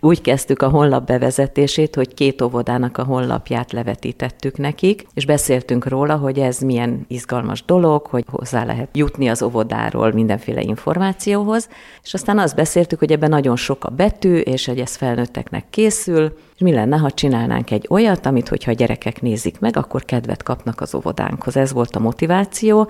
Úgy 0.00 0.20
kezdtük 0.20 0.62
a 0.62 0.68
honlap 0.68 1.06
bevezetését, 1.06 1.94
hogy 1.94 2.14
két 2.14 2.42
óvodának 2.42 2.98
a 2.98 3.04
honlapját 3.04 3.72
levetítettük 3.72 4.56
nekik, 4.56 5.06
és 5.14 5.26
beszéltünk 5.26 5.88
róla, 5.88 6.16
hogy 6.16 6.38
ez 6.38 6.58
milyen 6.58 7.04
izgalmas 7.08 7.64
dolog, 7.64 8.06
hogy 8.06 8.24
hozzá 8.30 8.64
lehet 8.64 8.96
jutni 8.96 9.28
az 9.28 9.42
óvodáról 9.42 10.12
mindenféle 10.12 10.60
információhoz, 10.60 11.68
és 12.02 12.14
aztán 12.14 12.38
azt 12.38 12.56
beszéltük, 12.56 12.98
hogy 12.98 13.12
ebben 13.12 13.30
nagyon 13.30 13.56
sok 13.56 13.84
a 13.84 13.90
betű, 13.90 14.36
és 14.36 14.66
hogy 14.66 14.78
ez 14.78 14.96
felnőtteknek 14.96 15.64
készül, 15.70 16.38
és 16.54 16.60
mi 16.60 16.72
lenne, 16.72 16.96
ha 16.96 17.10
csinálnánk 17.10 17.70
egy 17.70 17.86
olyat, 17.90 18.26
amit, 18.26 18.48
hogyha 18.48 18.70
a 18.70 18.74
gyerekek 18.74 19.20
nézik 19.20 19.58
meg, 19.58 19.76
akkor 19.76 20.04
kedvet 20.04 20.42
kapnak 20.42 20.80
az 20.80 20.94
óvodánkhoz. 20.94 21.56
Ez 21.56 21.72
volt 21.72 21.96
a 21.96 22.00
motiváció, 22.00 22.88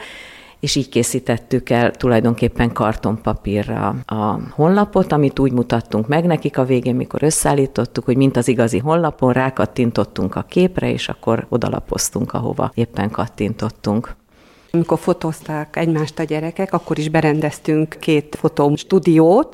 és 0.61 0.75
így 0.75 0.89
készítettük 0.89 1.71
el 1.71 1.91
tulajdonképpen 1.91 2.73
kartonpapírra 2.73 3.95
a 4.07 4.39
honlapot, 4.51 5.13
amit 5.13 5.39
úgy 5.39 5.53
mutattunk 5.53 6.09
meg 6.09 6.27
nekik 6.27 6.59
a 6.59 6.65
végén, 6.65 6.95
mikor 6.95 7.23
összeállítottuk, 7.23 8.05
hogy 8.05 8.17
mint 8.17 8.37
az 8.37 8.49
igazi 8.49 8.79
honlapon 8.79 9.33
rákattintottunk 9.33 10.35
a 10.35 10.43
képre, 10.43 10.91
és 10.93 11.09
akkor 11.09 11.47
odalapoztunk, 11.49 12.33
ahova 12.33 12.71
éppen 12.75 13.11
kattintottunk. 13.11 14.19
Amikor 14.73 14.99
fotózták 14.99 15.77
egymást 15.77 16.19
a 16.19 16.23
gyerekek, 16.23 16.73
akkor 16.73 16.99
is 16.99 17.09
berendeztünk 17.09 17.97
két 18.01 18.37
fotó 18.39 18.77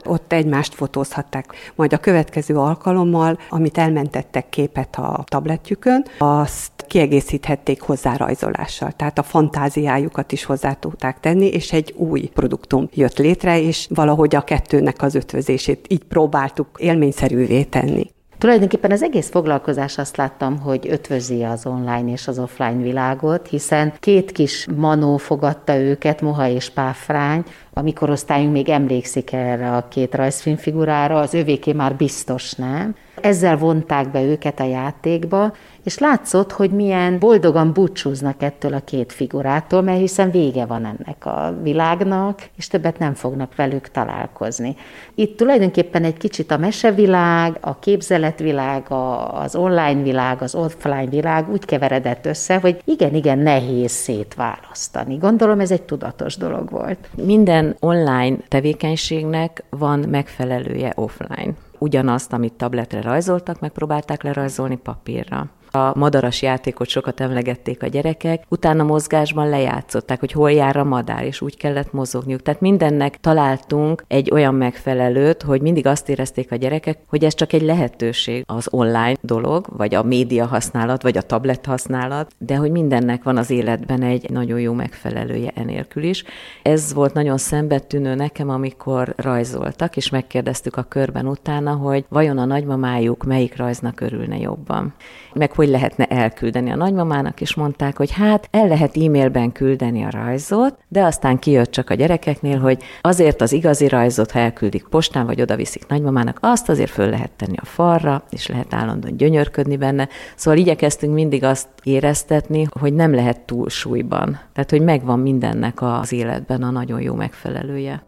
ott 0.04 0.32
egymást 0.32 0.75
fotózhatták. 0.75 1.54
Majd 1.75 1.92
a 1.92 1.99
következő 1.99 2.54
alkalommal, 2.54 3.38
amit 3.49 3.78
elmentettek 3.78 4.49
képet 4.49 4.96
a 4.96 5.25
tabletjükön, 5.26 6.04
azt 6.18 6.73
kiegészíthették 6.87 7.80
hozzá 7.80 8.16
rajzolással. 8.16 8.92
Tehát 8.92 9.18
a 9.18 9.23
fantáziájukat 9.23 10.32
is 10.32 10.44
hozzá 10.44 10.73
tudták 10.73 11.20
tenni, 11.20 11.46
és 11.46 11.73
egy 11.73 11.94
új 11.96 12.20
produktum 12.20 12.88
jött 12.94 13.18
létre, 13.18 13.61
és 13.61 13.87
valahogy 13.94 14.35
a 14.35 14.44
kettőnek 14.44 15.02
az 15.02 15.14
ötvözését 15.14 15.87
így 15.88 16.04
próbáltuk 16.04 16.68
élményszerűvé 16.76 17.62
tenni. 17.62 18.14
Tulajdonképpen 18.46 18.90
az 18.90 19.02
egész 19.02 19.30
foglalkozás 19.30 19.98
azt 19.98 20.16
láttam, 20.16 20.60
hogy 20.60 20.86
ötvözi 20.90 21.42
az 21.42 21.66
online 21.66 22.10
és 22.12 22.28
az 22.28 22.38
offline 22.38 22.82
világot, 22.82 23.48
hiszen 23.48 23.92
két 24.00 24.32
kis 24.32 24.66
manó 24.76 25.16
fogadta 25.16 25.76
őket, 25.76 26.20
Moha 26.20 26.48
és 26.48 26.70
Páfrány, 26.70 27.44
a 27.72 27.82
mi 27.82 27.92
korosztályunk 27.92 28.52
még 28.52 28.68
emlékszik 28.68 29.32
erre 29.32 29.76
a 29.76 29.88
két 29.88 30.14
rajzfilmfigurára, 30.14 31.18
az 31.18 31.34
övéké 31.34 31.72
már 31.72 31.94
biztos 31.94 32.52
nem. 32.52 32.94
Ezzel 33.20 33.56
vonták 33.56 34.10
be 34.10 34.22
őket 34.22 34.60
a 34.60 34.64
játékba, 34.64 35.52
és 35.86 35.98
látszott, 35.98 36.52
hogy 36.52 36.70
milyen 36.70 37.18
boldogan 37.18 37.72
búcsúznak 37.72 38.42
ettől 38.42 38.74
a 38.74 38.80
két 38.80 39.12
figurától, 39.12 39.82
mert 39.82 39.98
hiszen 39.98 40.30
vége 40.30 40.64
van 40.64 40.84
ennek 40.84 41.26
a 41.26 41.54
világnak, 41.62 42.48
és 42.56 42.66
többet 42.66 42.98
nem 42.98 43.14
fognak 43.14 43.54
velük 43.54 43.88
találkozni. 43.88 44.76
Itt 45.14 45.36
tulajdonképpen 45.36 46.04
egy 46.04 46.16
kicsit 46.16 46.50
a 46.50 46.56
mesevilág, 46.56 47.58
a 47.60 47.78
képzeletvilág, 47.78 48.86
az 49.32 49.56
online 49.56 50.02
világ, 50.02 50.42
az 50.42 50.54
offline 50.54 51.06
világ 51.06 51.50
úgy 51.50 51.64
keveredett 51.64 52.26
össze, 52.26 52.58
hogy 52.58 52.80
igen-igen 52.84 53.38
nehéz 53.38 53.90
szétválasztani. 53.90 55.16
Gondolom 55.16 55.60
ez 55.60 55.70
egy 55.70 55.82
tudatos 55.82 56.36
dolog 56.36 56.70
volt. 56.70 57.08
Minden 57.14 57.76
online 57.80 58.36
tevékenységnek 58.48 59.64
van 59.70 59.98
megfelelője 59.98 60.92
offline 60.94 61.52
ugyanazt, 61.78 62.32
amit 62.32 62.52
tabletre 62.52 63.00
rajzoltak, 63.00 63.60
megpróbálták 63.60 64.22
lerajzolni 64.22 64.76
papírra. 64.76 65.46
A 65.76 65.92
madaras 65.95 66.42
játékot 66.42 66.88
sokat 66.88 67.21
emlegették 67.21 67.83
a 67.83 67.87
gyerekek, 67.87 68.45
utána 68.49 68.83
mozgásban 68.83 69.49
lejátszották, 69.49 70.21
hogy 70.21 70.33
hol 70.33 70.52
jár 70.52 70.76
a 70.76 70.85
madár, 70.85 71.25
és 71.25 71.40
úgy 71.40 71.56
kellett 71.56 71.92
mozogniuk. 71.92 72.42
Tehát 72.42 72.61
mindennek 72.61 73.21
találtunk 73.21 74.04
egy 74.09 74.30
olyan 74.33 74.54
megfelelőt, 74.54 75.42
hogy 75.42 75.61
mindig 75.61 75.87
azt 75.87 76.09
érezték 76.09 76.52
a 76.52 76.56
gyerekek, 76.56 76.99
hogy 77.09 77.25
ez 77.25 77.35
csak 77.35 77.52
egy 77.52 77.62
lehetőség 77.62 78.45
az 78.47 78.68
online 78.71 79.16
dolog, 79.21 79.66
vagy 79.76 79.95
a 79.95 80.02
média 80.02 80.47
használat, 80.47 81.02
vagy 81.02 81.16
a 81.16 81.23
tablet 81.23 81.66
használat, 81.66 82.30
de 82.38 82.56
hogy 82.56 82.71
mindennek 82.71 83.23
van 83.23 83.37
az 83.37 83.50
életben 83.50 84.02
egy 84.02 84.30
nagyon 84.30 84.61
jó 84.61 84.73
megfelelője 84.73 85.52
enélkül 85.54 86.02
is. 86.02 86.25
Ez 86.62 86.95
volt 86.95 87.14
nagyon 87.14 87.38
szembetűnő 87.38 88.14
nekem, 88.14 88.49
amikor 88.49 89.14
rajzoltak, 89.16 89.97
és 89.97 90.11
megkérdeztük 90.11 90.76
a 90.76 90.83
körben 90.83 91.26
utána, 91.26 91.73
hogy 91.73 92.04
vajon 92.09 92.38
a 92.38 92.45
nagymamájuk 92.45 93.25
melyik 93.25 93.56
rajznak 93.56 94.00
örülne 94.00 94.38
jobban. 94.38 94.95
Meg 95.38 95.52
hogy 95.52 95.68
lehetne 95.68 96.04
elküldeni 96.04 96.70
a 96.70 96.76
nagymamának, 96.76 97.40
és 97.40 97.54
mondták, 97.54 97.96
hogy 97.96 98.10
hát 98.12 98.48
el 98.50 98.68
lehet 98.68 98.96
e-mailben 98.96 99.52
küldeni 99.52 100.04
a 100.04 100.10
rajzot, 100.10 100.78
de 100.88 101.02
aztán 101.02 101.38
kijött 101.38 101.70
csak 101.70 101.90
a 101.90 101.94
gyerekeknél, 101.94 102.58
hogy 102.58 102.82
azért 103.00 103.40
az 103.40 103.52
igazi 103.52 103.88
rajzot, 103.88 104.30
ha 104.30 104.38
elküldik 104.38 104.86
postán, 104.90 105.26
vagy 105.26 105.40
oda 105.40 105.56
viszik 105.56 105.86
nagymamának, 105.86 106.38
azt 106.40 106.68
azért 106.68 106.90
föl 106.90 107.10
lehet 107.10 107.30
tenni 107.30 107.56
a 107.56 107.64
falra, 107.64 108.22
és 108.30 108.46
lehet 108.46 108.74
állandóan 108.74 109.16
gyönyörködni 109.16 109.76
benne. 109.76 110.08
Szóval 110.36 110.60
igyekeztünk 110.60 111.14
mindig 111.14 111.44
azt 111.44 111.68
éreztetni, 111.82 112.66
hogy 112.80 112.94
nem 112.94 113.14
lehet 113.14 113.40
túlsúlyban. 113.40 114.40
Tehát, 114.52 114.70
hogy 114.70 114.82
megvan 114.82 115.18
mindennek 115.18 115.82
az 115.82 116.12
életben 116.12 116.62
a 116.62 116.70
nagyon 116.70 117.00
jó 117.00 117.14
megfelelője. 117.14 118.02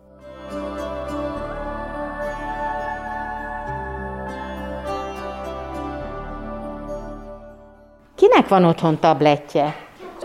Kinek 8.19 8.49
van 8.49 8.65
otthon 8.65 8.99
tabletje? 9.01 9.77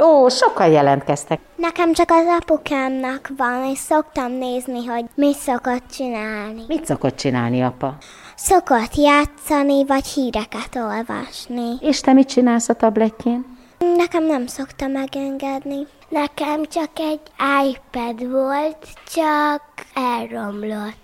Ó, 0.02 0.28
sokan 0.30 0.68
jelentkeztek. 0.68 1.40
Nekem 1.56 1.94
csak 1.94 2.12
az 2.12 2.26
apukámnak 2.40 3.32
van, 3.38 3.66
és 3.72 3.78
szoktam 3.78 4.32
nézni, 4.32 4.86
hogy 4.86 5.06
mit 5.16 5.36
szokott 5.36 5.84
csinálni. 5.92 6.64
Mit 6.68 6.86
szokott 6.86 7.16
csinálni, 7.16 7.62
apa? 7.62 7.96
Szokott 8.36 8.96
játszani, 8.96 9.86
vagy 9.86 10.06
híreket 10.06 10.76
olvasni. 10.76 11.78
És 11.80 12.00
te 12.02 12.14
mit 12.14 12.28
csinálsz 12.28 12.70
a 12.70 12.74
tabletjén? 12.74 13.58
Nekem 13.98 14.26
nem 14.26 14.48
szokta 14.48 14.88
megengedni. 14.88 15.88
Nekem 16.10 16.64
csak 16.66 16.90
egy 16.96 17.22
iPad 17.70 18.32
volt, 18.32 18.88
csak 19.14 19.62
elromlott. 19.94 21.03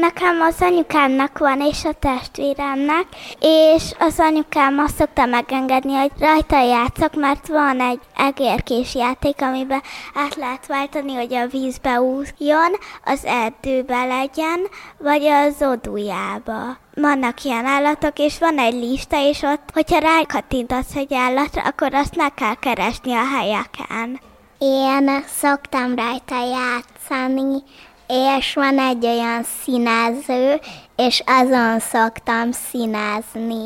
Nekem 0.00 0.40
az 0.40 0.56
anyukámnak 0.60 1.38
van, 1.38 1.60
és 1.60 1.84
a 1.84 1.92
testvéremnek, 1.92 3.06
és 3.40 3.82
az 3.98 4.18
anyukám 4.18 4.78
azt 4.78 4.96
szokta 4.96 5.24
megengedni, 5.24 5.94
hogy 5.94 6.10
rajta 6.18 6.62
játszok, 6.62 7.14
mert 7.14 7.48
van 7.48 7.80
egy 7.80 8.00
egérkés 8.16 8.94
játék, 8.94 9.42
amiben 9.42 9.82
át 10.14 10.34
lehet 10.34 10.66
váltani, 10.66 11.14
hogy 11.14 11.34
a 11.34 11.46
vízbe 11.46 12.00
úszjon, 12.00 12.72
az 13.04 13.24
erdőbe 13.24 14.04
legyen, 14.04 14.60
vagy 14.98 15.24
az 15.24 15.62
odujába. 15.68 16.76
Vannak 16.94 17.44
ilyen 17.44 17.64
állatok, 17.64 18.18
és 18.18 18.38
van 18.38 18.58
egy 18.58 18.74
lista, 18.74 19.28
és 19.28 19.42
ott, 19.42 19.68
hogyha 19.72 19.98
rákattintasz 19.98 20.94
egy 20.94 21.14
állatra, 21.14 21.62
akkor 21.62 21.94
azt 21.94 22.16
meg 22.16 22.34
kell 22.34 22.54
keresni 22.54 23.12
a 23.12 23.36
helyeken. 23.36 24.20
Én 24.58 25.22
szoktam 25.26 25.94
rajta 25.94 26.36
játszani, 26.44 27.62
és 28.08 28.54
van 28.54 28.78
egy 28.78 29.06
olyan 29.06 29.42
színező, 29.42 30.60
és 30.96 31.22
azon 31.26 31.78
szoktam 31.78 32.52
színezni. 32.52 33.64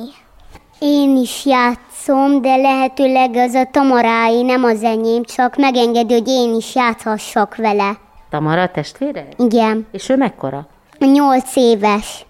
Én 0.78 1.16
is 1.16 1.46
játszom, 1.46 2.42
de 2.42 2.56
lehetőleg 2.56 3.34
az 3.34 3.54
a 3.54 3.68
Tamarái, 3.70 4.42
nem 4.42 4.64
az 4.64 4.82
enyém, 4.82 5.24
csak 5.24 5.56
megengedi, 5.56 6.12
hogy 6.12 6.28
én 6.28 6.54
is 6.54 6.74
játszhassak 6.74 7.56
vele. 7.56 7.98
Tamara 8.30 8.62
a 8.62 8.70
testvére? 8.70 9.26
Igen. 9.36 9.86
És 9.92 10.08
ő 10.08 10.16
mekkora? 10.16 10.66
Nyolc 10.98 11.56
éves. 11.56 12.26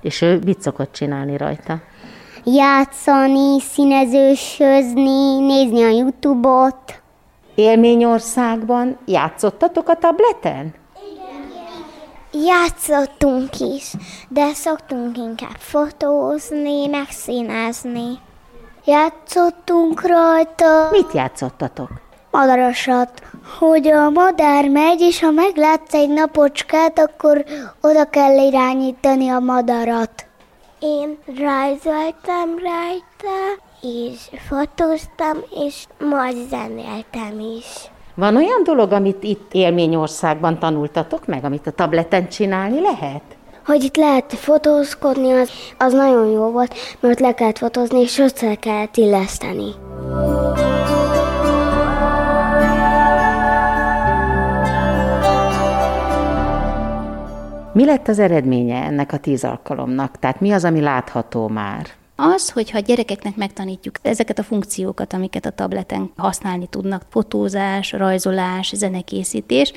És 0.00 0.20
ő 0.20 0.40
mit 0.44 0.60
szokott 0.60 0.92
csinálni 0.92 1.36
rajta? 1.36 1.80
Játszani, 2.44 3.60
színezősözni, 3.60 5.38
nézni 5.38 5.82
a 5.82 5.88
Youtube-ot. 5.88 7.02
Élményországban 7.54 8.98
játszottatok 9.06 9.88
a 9.88 9.94
tableten? 9.94 10.74
Játszottunk 12.32 13.60
is, 13.60 13.92
de 14.28 14.54
szoktunk 14.54 15.16
inkább 15.16 15.56
fotózni, 15.58 16.86
megszínezni. 16.86 18.18
Játszottunk 18.84 20.06
rajta. 20.06 20.88
Mit 20.90 21.12
játszottatok? 21.12 21.90
Madarasat. 22.30 23.22
Hogy 23.58 23.88
a 23.88 24.10
madár 24.10 24.68
megy, 24.68 25.00
és 25.00 25.20
ha 25.20 25.30
meglátsz 25.30 25.94
egy 25.94 26.08
napocskát, 26.08 26.98
akkor 26.98 27.44
oda 27.80 28.04
kell 28.04 28.46
irányítani 28.46 29.28
a 29.28 29.38
madarat. 29.38 30.26
Én 30.78 31.18
rajzoltam 31.26 32.58
rajta, 32.58 33.62
és 33.80 34.40
fotóztam, 34.48 35.38
és 35.66 35.86
majd 35.98 36.36
zenéltem 36.48 37.40
is. 37.40 37.91
Van 38.14 38.36
olyan 38.36 38.62
dolog, 38.64 38.92
amit 38.92 39.22
itt 39.22 39.52
élményországban 39.52 40.58
tanultatok 40.58 41.26
meg, 41.26 41.44
amit 41.44 41.66
a 41.66 41.70
tableten 41.70 42.28
csinálni 42.28 42.80
lehet? 42.80 43.22
Hogy 43.66 43.82
itt 43.82 43.96
lehet 43.96 44.32
fotózkodni, 44.32 45.32
az, 45.32 45.50
az 45.78 45.92
nagyon 45.92 46.26
jó 46.26 46.50
volt, 46.50 46.74
mert 47.00 47.20
le 47.20 47.34
kellett 47.34 47.58
fotózni, 47.58 48.00
és 48.00 48.18
össze 48.18 48.54
kellett 48.54 48.96
illeszteni. 48.96 49.70
Mi 57.72 57.84
lett 57.84 58.08
az 58.08 58.18
eredménye 58.18 58.82
ennek 58.84 59.12
a 59.12 59.18
tíz 59.18 59.44
alkalomnak? 59.44 60.18
Tehát 60.18 60.40
mi 60.40 60.52
az, 60.52 60.64
ami 60.64 60.80
látható 60.80 61.48
már? 61.48 61.86
Az, 62.16 62.50
hogyha 62.50 62.78
a 62.78 62.80
gyerekeknek 62.80 63.36
megtanítjuk 63.36 63.94
ezeket 64.02 64.38
a 64.38 64.42
funkciókat, 64.42 65.12
amiket 65.12 65.46
a 65.46 65.50
tableten 65.50 66.12
használni 66.16 66.66
tudnak, 66.66 67.02
fotózás, 67.08 67.92
rajzolás, 67.92 68.72
zenekészítés, 68.74 69.72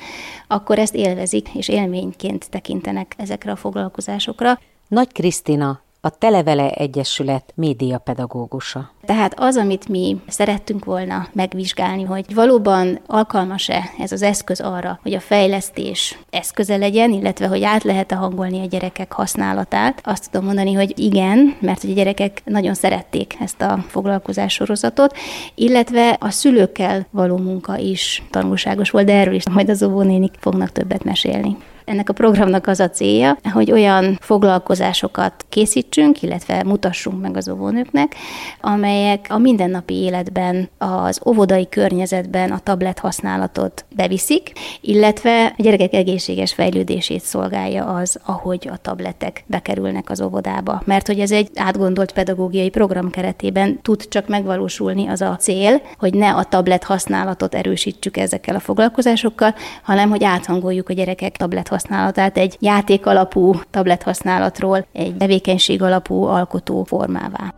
akkor 0.46 0.78
ezt 0.78 0.94
élvezik, 0.94 1.48
és 1.54 1.68
élményként 1.68 2.50
tekintenek 2.50 3.14
ezekre 3.16 3.50
a 3.52 3.56
foglalkozásokra. 3.56 4.58
Nagy 4.88 5.12
Krisztina 5.12 5.84
a 6.06 6.10
Televele 6.18 6.70
Egyesület 6.70 7.52
médiapedagógusa. 7.54 8.90
Tehát 9.04 9.40
az, 9.40 9.56
amit 9.56 9.88
mi 9.88 10.16
szerettünk 10.28 10.84
volna 10.84 11.28
megvizsgálni, 11.32 12.02
hogy 12.02 12.34
valóban 12.34 12.98
alkalmas-e 13.06 13.90
ez 13.98 14.12
az 14.12 14.22
eszköz 14.22 14.60
arra, 14.60 14.98
hogy 15.02 15.14
a 15.14 15.20
fejlesztés 15.20 16.18
eszköze 16.30 16.76
legyen, 16.76 17.12
illetve 17.12 17.46
hogy 17.46 17.62
át 17.62 17.82
lehet-e 17.82 18.14
hangolni 18.14 18.60
a 18.60 18.66
gyerekek 18.66 19.12
használatát. 19.12 20.00
Azt 20.04 20.30
tudom 20.30 20.46
mondani, 20.46 20.72
hogy 20.72 20.98
igen, 20.98 21.56
mert 21.60 21.84
a 21.84 21.92
gyerekek 21.92 22.42
nagyon 22.44 22.74
szerették 22.74 23.34
ezt 23.40 23.62
a 23.62 23.84
foglalkozás 23.88 24.52
sorozatot, 24.52 25.16
illetve 25.54 26.16
a 26.20 26.30
szülőkkel 26.30 27.06
való 27.10 27.36
munka 27.36 27.78
is 27.78 28.22
tanulságos 28.30 28.90
volt, 28.90 29.06
de 29.06 29.12
erről 29.12 29.34
is 29.34 29.48
majd 29.48 29.68
az 29.68 29.82
óvónénik 29.82 30.34
fognak 30.38 30.72
többet 30.72 31.04
mesélni. 31.04 31.56
Ennek 31.86 32.08
a 32.08 32.12
programnak 32.12 32.66
az 32.66 32.80
a 32.80 32.90
célja, 32.90 33.38
hogy 33.52 33.72
olyan 33.72 34.18
foglalkozásokat 34.20 35.44
készítsünk, 35.48 36.22
illetve 36.22 36.62
mutassunk 36.64 37.20
meg 37.20 37.36
az 37.36 37.48
óvónőknek, 37.48 38.14
amelyek 38.60 39.26
a 39.28 39.38
mindennapi 39.38 39.94
életben, 39.94 40.68
az 40.78 41.20
óvodai 41.26 41.68
környezetben 41.68 42.50
a 42.50 42.58
tablet 42.58 42.98
használatot 42.98 43.84
beviszik, 43.96 44.52
illetve 44.80 45.54
a 45.58 45.62
gyerekek 45.62 45.92
egészséges 45.92 46.52
fejlődését 46.52 47.22
szolgálja 47.22 47.84
az, 47.84 48.18
ahogy 48.24 48.68
a 48.72 48.76
tabletek 48.76 49.44
bekerülnek 49.46 50.10
az 50.10 50.20
óvodába. 50.20 50.82
Mert 50.84 51.06
hogy 51.06 51.20
ez 51.20 51.30
egy 51.30 51.50
átgondolt 51.54 52.12
pedagógiai 52.12 52.70
program 52.70 53.10
keretében 53.10 53.82
tud 53.82 54.08
csak 54.08 54.28
megvalósulni 54.28 55.06
az 55.06 55.20
a 55.20 55.36
cél, 55.36 55.82
hogy 55.98 56.14
ne 56.14 56.34
a 56.34 56.44
tablet 56.44 56.84
használatot 56.84 57.54
erősítsük 57.54 58.16
ezekkel 58.16 58.54
a 58.54 58.60
foglalkozásokkal, 58.60 59.54
hanem 59.82 60.10
hogy 60.10 60.24
áthangoljuk 60.24 60.88
a 60.88 60.92
gyerekek 60.92 61.36
tablet 61.36 61.74
használatát 61.76 62.36
egy 62.38 62.56
játék 62.60 63.06
alapú 63.06 63.54
tablet 63.70 64.02
használatról 64.02 64.86
egy 64.92 65.16
tevékenység 65.16 65.82
alapú 65.82 66.22
alkotó 66.22 66.84
formává. 66.84 67.54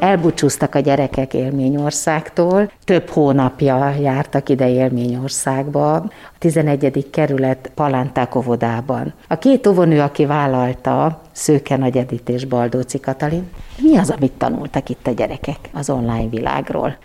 Elbúcsúztak 0.00 0.74
a 0.74 0.78
gyerekek 0.78 1.34
Élményországtól, 1.34 2.70
több 2.84 3.08
hónapja 3.08 3.94
jártak 4.00 4.48
ide 4.48 4.68
Élményországba, 4.68 5.94
a 5.94 6.10
11. 6.38 7.10
kerület 7.10 7.70
Palánták 7.74 8.34
óvodában. 8.34 9.14
A 9.28 9.38
két 9.38 9.66
óvonő, 9.66 10.00
aki 10.00 10.26
vállalta, 10.26 11.20
Szőke 11.32 11.76
Nagy 11.76 11.96
Edith 11.96 12.30
és 12.30 12.44
Baldóci 12.44 13.00
Katalin, 13.00 13.50
mi 13.82 13.96
az, 13.96 14.10
amit 14.10 14.32
tanultak 14.32 14.88
itt 14.88 15.06
a 15.06 15.10
gyerekek 15.10 15.58
az 15.72 15.90
online 15.90 16.28
világról? 16.28 16.96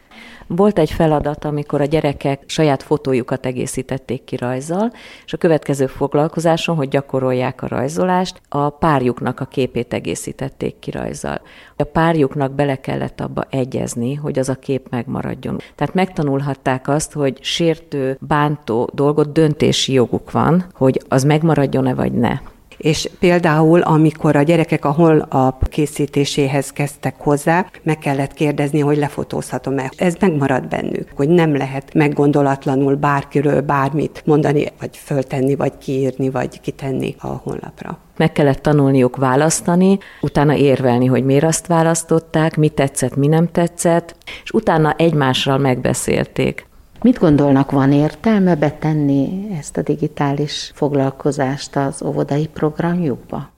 Volt 0.47 0.79
egy 0.79 0.91
feladat, 0.91 1.45
amikor 1.45 1.81
a 1.81 1.85
gyerekek 1.85 2.43
saját 2.45 2.83
fotójukat 2.83 3.45
egészítették 3.45 4.23
ki 4.23 4.35
rajzzal, 4.35 4.91
és 5.25 5.33
a 5.33 5.37
következő 5.37 5.87
foglalkozáson, 5.87 6.75
hogy 6.75 6.87
gyakorolják 6.87 7.61
a 7.61 7.67
rajzolást, 7.67 8.41
a 8.49 8.69
párjuknak 8.69 9.39
a 9.39 9.45
képét 9.45 9.93
egészítették 9.93 10.79
ki 10.79 10.91
rajzzal. 10.91 11.41
A 11.75 11.83
párjuknak 11.83 12.51
bele 12.51 12.75
kellett 12.75 13.21
abba 13.21 13.45
egyezni, 13.49 14.13
hogy 14.13 14.39
az 14.39 14.49
a 14.49 14.55
kép 14.55 14.87
megmaradjon. 14.89 15.57
Tehát 15.75 15.93
megtanulhatták 15.93 16.87
azt, 16.87 17.13
hogy 17.13 17.37
sértő, 17.41 18.17
bántó 18.19 18.89
dolgot 18.93 19.31
döntési 19.31 19.93
joguk 19.93 20.31
van, 20.31 20.65
hogy 20.73 21.01
az 21.07 21.23
megmaradjon-e 21.23 21.93
vagy 21.93 22.11
ne. 22.11 22.39
És 22.83 23.09
például, 23.19 23.81
amikor 23.81 24.35
a 24.35 24.41
gyerekek 24.41 24.85
a 24.85 24.91
honlap 24.91 25.69
készítéséhez 25.69 26.71
kezdtek 26.71 27.15
hozzá, 27.17 27.65
meg 27.83 27.97
kellett 27.97 28.33
kérdezni, 28.33 28.79
hogy 28.79 28.97
lefotózhatom-e. 28.97 29.91
Ez 29.95 30.15
megmarad 30.19 30.67
bennük, 30.67 31.09
hogy 31.15 31.29
nem 31.29 31.55
lehet 31.55 31.93
meggondolatlanul 31.93 32.95
bárkiről 32.95 33.61
bármit 33.61 34.21
mondani, 34.25 34.65
vagy 34.79 34.97
föltenni, 34.97 35.55
vagy 35.55 35.77
kiírni, 35.77 36.29
vagy 36.29 36.61
kitenni 36.61 37.15
a 37.19 37.27
honlapra. 37.27 37.97
Meg 38.17 38.31
kellett 38.31 38.61
tanulniuk 38.61 39.15
választani, 39.15 39.97
utána 40.21 40.55
érvelni, 40.55 41.05
hogy 41.05 41.25
miért 41.25 41.43
azt 41.43 41.67
választották, 41.67 42.57
mi 42.57 42.69
tetszett, 42.69 43.15
mi 43.15 43.27
nem 43.27 43.51
tetszett, 43.51 44.15
és 44.43 44.51
utána 44.51 44.93
egymással 44.97 45.57
megbeszélték. 45.57 46.65
Mit 47.03 47.19
gondolnak, 47.19 47.71
van 47.71 47.91
értelme 47.91 48.55
betenni 48.55 49.47
ezt 49.57 49.77
a 49.77 49.81
digitális 49.81 50.71
foglalkozást 50.73 51.75
az 51.75 52.03
óvodai 52.03 52.47
programjukba? 52.47 53.49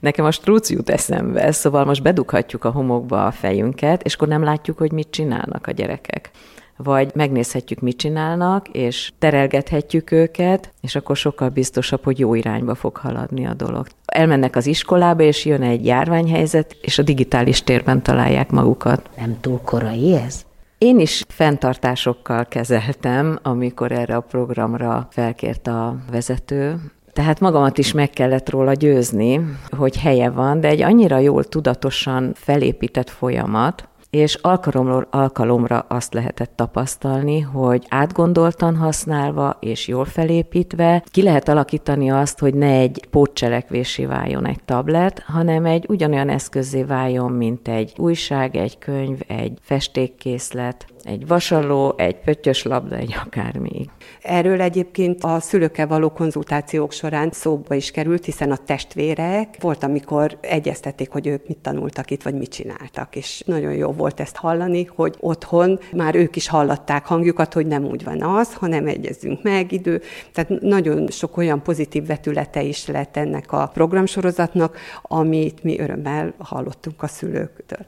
Nekem 0.00 0.24
a 0.24 0.30
strúc 0.30 0.68
jut 0.68 0.90
eszembe, 0.90 1.52
szóval 1.52 1.84
most 1.84 2.02
bedughatjuk 2.02 2.64
a 2.64 2.70
homokba 2.70 3.26
a 3.26 3.30
fejünket, 3.30 4.02
és 4.02 4.14
akkor 4.14 4.28
nem 4.28 4.42
látjuk, 4.42 4.78
hogy 4.78 4.92
mit 4.92 5.10
csinálnak 5.10 5.66
a 5.66 5.70
gyerekek. 5.70 6.30
Vagy 6.76 7.10
megnézhetjük, 7.14 7.80
mit 7.80 7.96
csinálnak, 7.96 8.68
és 8.68 9.12
terelgethetjük 9.18 10.10
őket, 10.10 10.72
és 10.80 10.94
akkor 10.94 11.16
sokkal 11.16 11.48
biztosabb, 11.48 12.04
hogy 12.04 12.18
jó 12.18 12.34
irányba 12.34 12.74
fog 12.74 12.96
haladni 12.96 13.46
a 13.46 13.54
dolog. 13.54 13.86
Elmennek 14.04 14.56
az 14.56 14.66
iskolába, 14.66 15.22
és 15.22 15.44
jön 15.44 15.62
egy 15.62 15.86
járványhelyzet, 15.86 16.76
és 16.80 16.98
a 16.98 17.02
digitális 17.02 17.62
térben 17.62 18.02
találják 18.02 18.50
magukat. 18.50 19.10
Nem 19.16 19.36
túl 19.40 19.60
korai 19.64 20.14
ez? 20.14 20.44
Én 20.78 20.98
is 21.00 21.24
fenntartásokkal 21.28 22.44
kezeltem, 22.44 23.38
amikor 23.42 23.92
erre 23.92 24.16
a 24.16 24.20
programra 24.20 25.08
felkért 25.10 25.66
a 25.66 25.96
vezető, 26.10 26.76
tehát 27.12 27.40
magamat 27.40 27.78
is 27.78 27.92
meg 27.92 28.10
kellett 28.10 28.50
róla 28.50 28.72
győzni, 28.72 29.40
hogy 29.76 29.96
helye 29.96 30.30
van, 30.30 30.60
de 30.60 30.68
egy 30.68 30.82
annyira 30.82 31.18
jól 31.18 31.44
tudatosan 31.44 32.32
felépített 32.34 33.10
folyamat, 33.10 33.88
és 34.16 34.34
alkalomról 34.34 35.06
alkalomra 35.10 35.84
azt 35.88 36.14
lehetett 36.14 36.52
tapasztalni, 36.54 37.40
hogy 37.40 37.86
átgondoltan 37.88 38.76
használva 38.76 39.56
és 39.60 39.88
jól 39.88 40.04
felépítve 40.04 41.04
ki 41.10 41.22
lehet 41.22 41.48
alakítani 41.48 42.10
azt, 42.10 42.38
hogy 42.38 42.54
ne 42.54 42.70
egy 42.70 43.04
pótcselekvésé 43.10 44.04
váljon 44.04 44.46
egy 44.46 44.64
tablet, 44.64 45.22
hanem 45.26 45.64
egy 45.64 45.84
ugyanolyan 45.88 46.28
eszközé 46.28 46.82
váljon, 46.82 47.32
mint 47.32 47.68
egy 47.68 47.92
újság, 47.96 48.56
egy 48.56 48.78
könyv, 48.78 49.20
egy 49.26 49.58
festékkészlet, 49.60 50.86
egy 51.02 51.26
vasaló, 51.26 51.94
egy 51.96 52.16
pöttyös 52.16 52.62
labda, 52.62 52.96
egy 52.96 53.14
akármi. 53.24 53.90
Erről 54.22 54.60
egyébként 54.60 55.24
a 55.24 55.40
szülőkkel 55.40 55.86
való 55.86 56.10
konzultációk 56.10 56.92
során 56.92 57.30
szóba 57.32 57.74
is 57.74 57.90
került, 57.90 58.24
hiszen 58.24 58.50
a 58.50 58.56
testvérek 58.56 59.56
volt, 59.60 59.82
amikor 59.82 60.38
egyeztették, 60.40 61.10
hogy 61.10 61.26
ők 61.26 61.48
mit 61.48 61.58
tanultak 61.58 62.10
itt, 62.10 62.22
vagy 62.22 62.34
mit 62.34 62.50
csináltak, 62.50 63.16
és 63.16 63.42
nagyon 63.46 63.72
jó 63.72 63.92
volt 63.92 64.20
ezt 64.20 64.36
hallani, 64.36 64.84
hogy 64.84 65.14
otthon 65.20 65.78
már 65.92 66.14
ők 66.14 66.36
is 66.36 66.48
hallatták 66.48 67.06
hangjukat, 67.06 67.52
hogy 67.52 67.66
nem 67.66 67.84
úgy 67.84 68.04
van 68.04 68.22
az, 68.22 68.54
hanem 68.54 68.86
egyezünk 68.86 69.42
meg 69.42 69.72
idő. 69.72 70.02
Tehát 70.32 70.60
nagyon 70.60 71.08
sok 71.10 71.36
olyan 71.36 71.62
pozitív 71.62 72.06
vetülete 72.06 72.62
is 72.62 72.86
lett 72.86 73.16
ennek 73.16 73.52
a 73.52 73.66
programsorozatnak, 73.66 74.78
amit 75.02 75.62
mi 75.62 75.80
örömmel 75.80 76.34
hallottunk 76.38 77.02
a 77.02 77.06
szülőktől. 77.06 77.86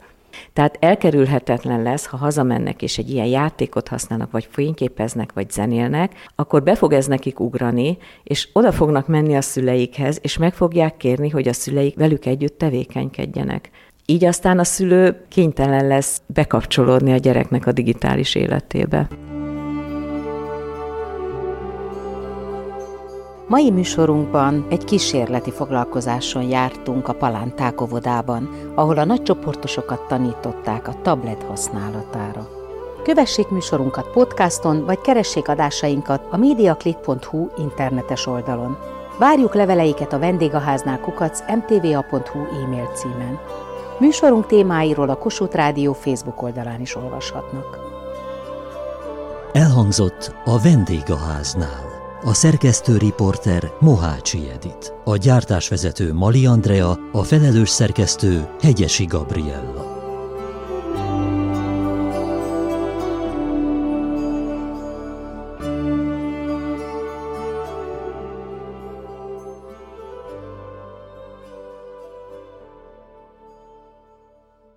Tehát 0.53 0.77
elkerülhetetlen 0.81 1.83
lesz, 1.83 2.07
ha 2.07 2.17
hazamennek 2.17 2.83
és 2.83 2.99
egy 2.99 3.11
ilyen 3.11 3.27
játékot 3.27 3.89
használnak, 3.89 4.31
vagy 4.31 4.49
fényképeznek, 4.51 5.33
vagy 5.33 5.51
zenélnek, 5.51 6.13
akkor 6.35 6.63
be 6.63 6.75
fog 6.75 6.93
ez 6.93 7.07
nekik 7.07 7.41
ugrani, 7.41 7.99
és 8.23 8.49
oda 8.53 8.73
fognak 8.73 9.07
menni 9.07 9.37
a 9.37 9.41
szüleikhez, 9.41 10.19
és 10.23 10.39
meg 10.39 10.55
fogják 10.55 10.97
kérni, 10.97 11.29
hogy 11.29 11.49
a 11.49 11.53
szüleik 11.53 11.97
velük 11.97 12.27
együtt 12.27 12.59
tevékenykedjenek. 12.59 13.71
Így 14.07 14.25
aztán 14.25 14.59
a 14.59 14.65
szülő 14.65 15.25
kénytelen 15.29 15.87
lesz 15.87 16.21
bekapcsolódni 16.27 17.13
a 17.13 17.17
gyereknek 17.17 17.67
a 17.67 17.73
digitális 17.73 18.35
életébe. 18.35 19.09
Mai 23.49 23.71
műsorunkban 23.71 24.67
egy 24.69 24.85
kísérleti 24.85 25.51
foglalkozáson 25.51 26.43
jártunk 26.43 27.09
a 27.09 27.13
Palánták 27.13 27.81
óvodában, 27.81 28.49
ahol 28.75 28.99
a 28.99 29.05
nagycsoportosokat 29.05 30.01
tanították 30.09 30.89
a 30.89 30.95
tablet 31.03 31.43
használatára. 31.43 32.49
Kövessék 33.03 33.49
műsorunkat 33.49 34.11
podcaston, 34.11 34.85
vagy 34.85 35.01
keressék 35.01 35.49
adásainkat 35.49 36.27
a 36.31 36.37
mediaclick.hu 36.37 37.49
internetes 37.59 38.27
oldalon. 38.27 38.79
Várjuk 39.19 39.55
leveleiket 39.55 40.13
a 40.13 40.19
vendégháznál 40.19 41.01
kukac 41.01 41.43
mtva.hu 41.55 42.39
e-mail 42.63 42.91
címen. 42.95 43.39
Műsorunk 43.99 44.47
témáiról 44.47 45.09
a 45.09 45.19
Kossuth 45.19 45.57
Rádió 45.57 45.93
Facebook 45.93 46.43
oldalán 46.43 46.81
is 46.81 46.97
olvashatnak. 46.97 47.79
Elhangzott 49.53 50.35
a 50.45 50.61
vendégháznál. 50.61 51.88
A 52.25 52.35
szerkesztő 52.35 52.97
riporter 52.97 53.73
Mohácsi 53.81 54.39
Edit. 54.55 54.95
A 55.05 55.17
gyártásvezető 55.17 56.13
Mali 56.13 56.47
Andrea, 56.47 56.99
a 57.13 57.23
felelős 57.23 57.69
szerkesztő 57.69 58.49
Hegyesi 58.61 59.05
Gabriella. 59.05 59.88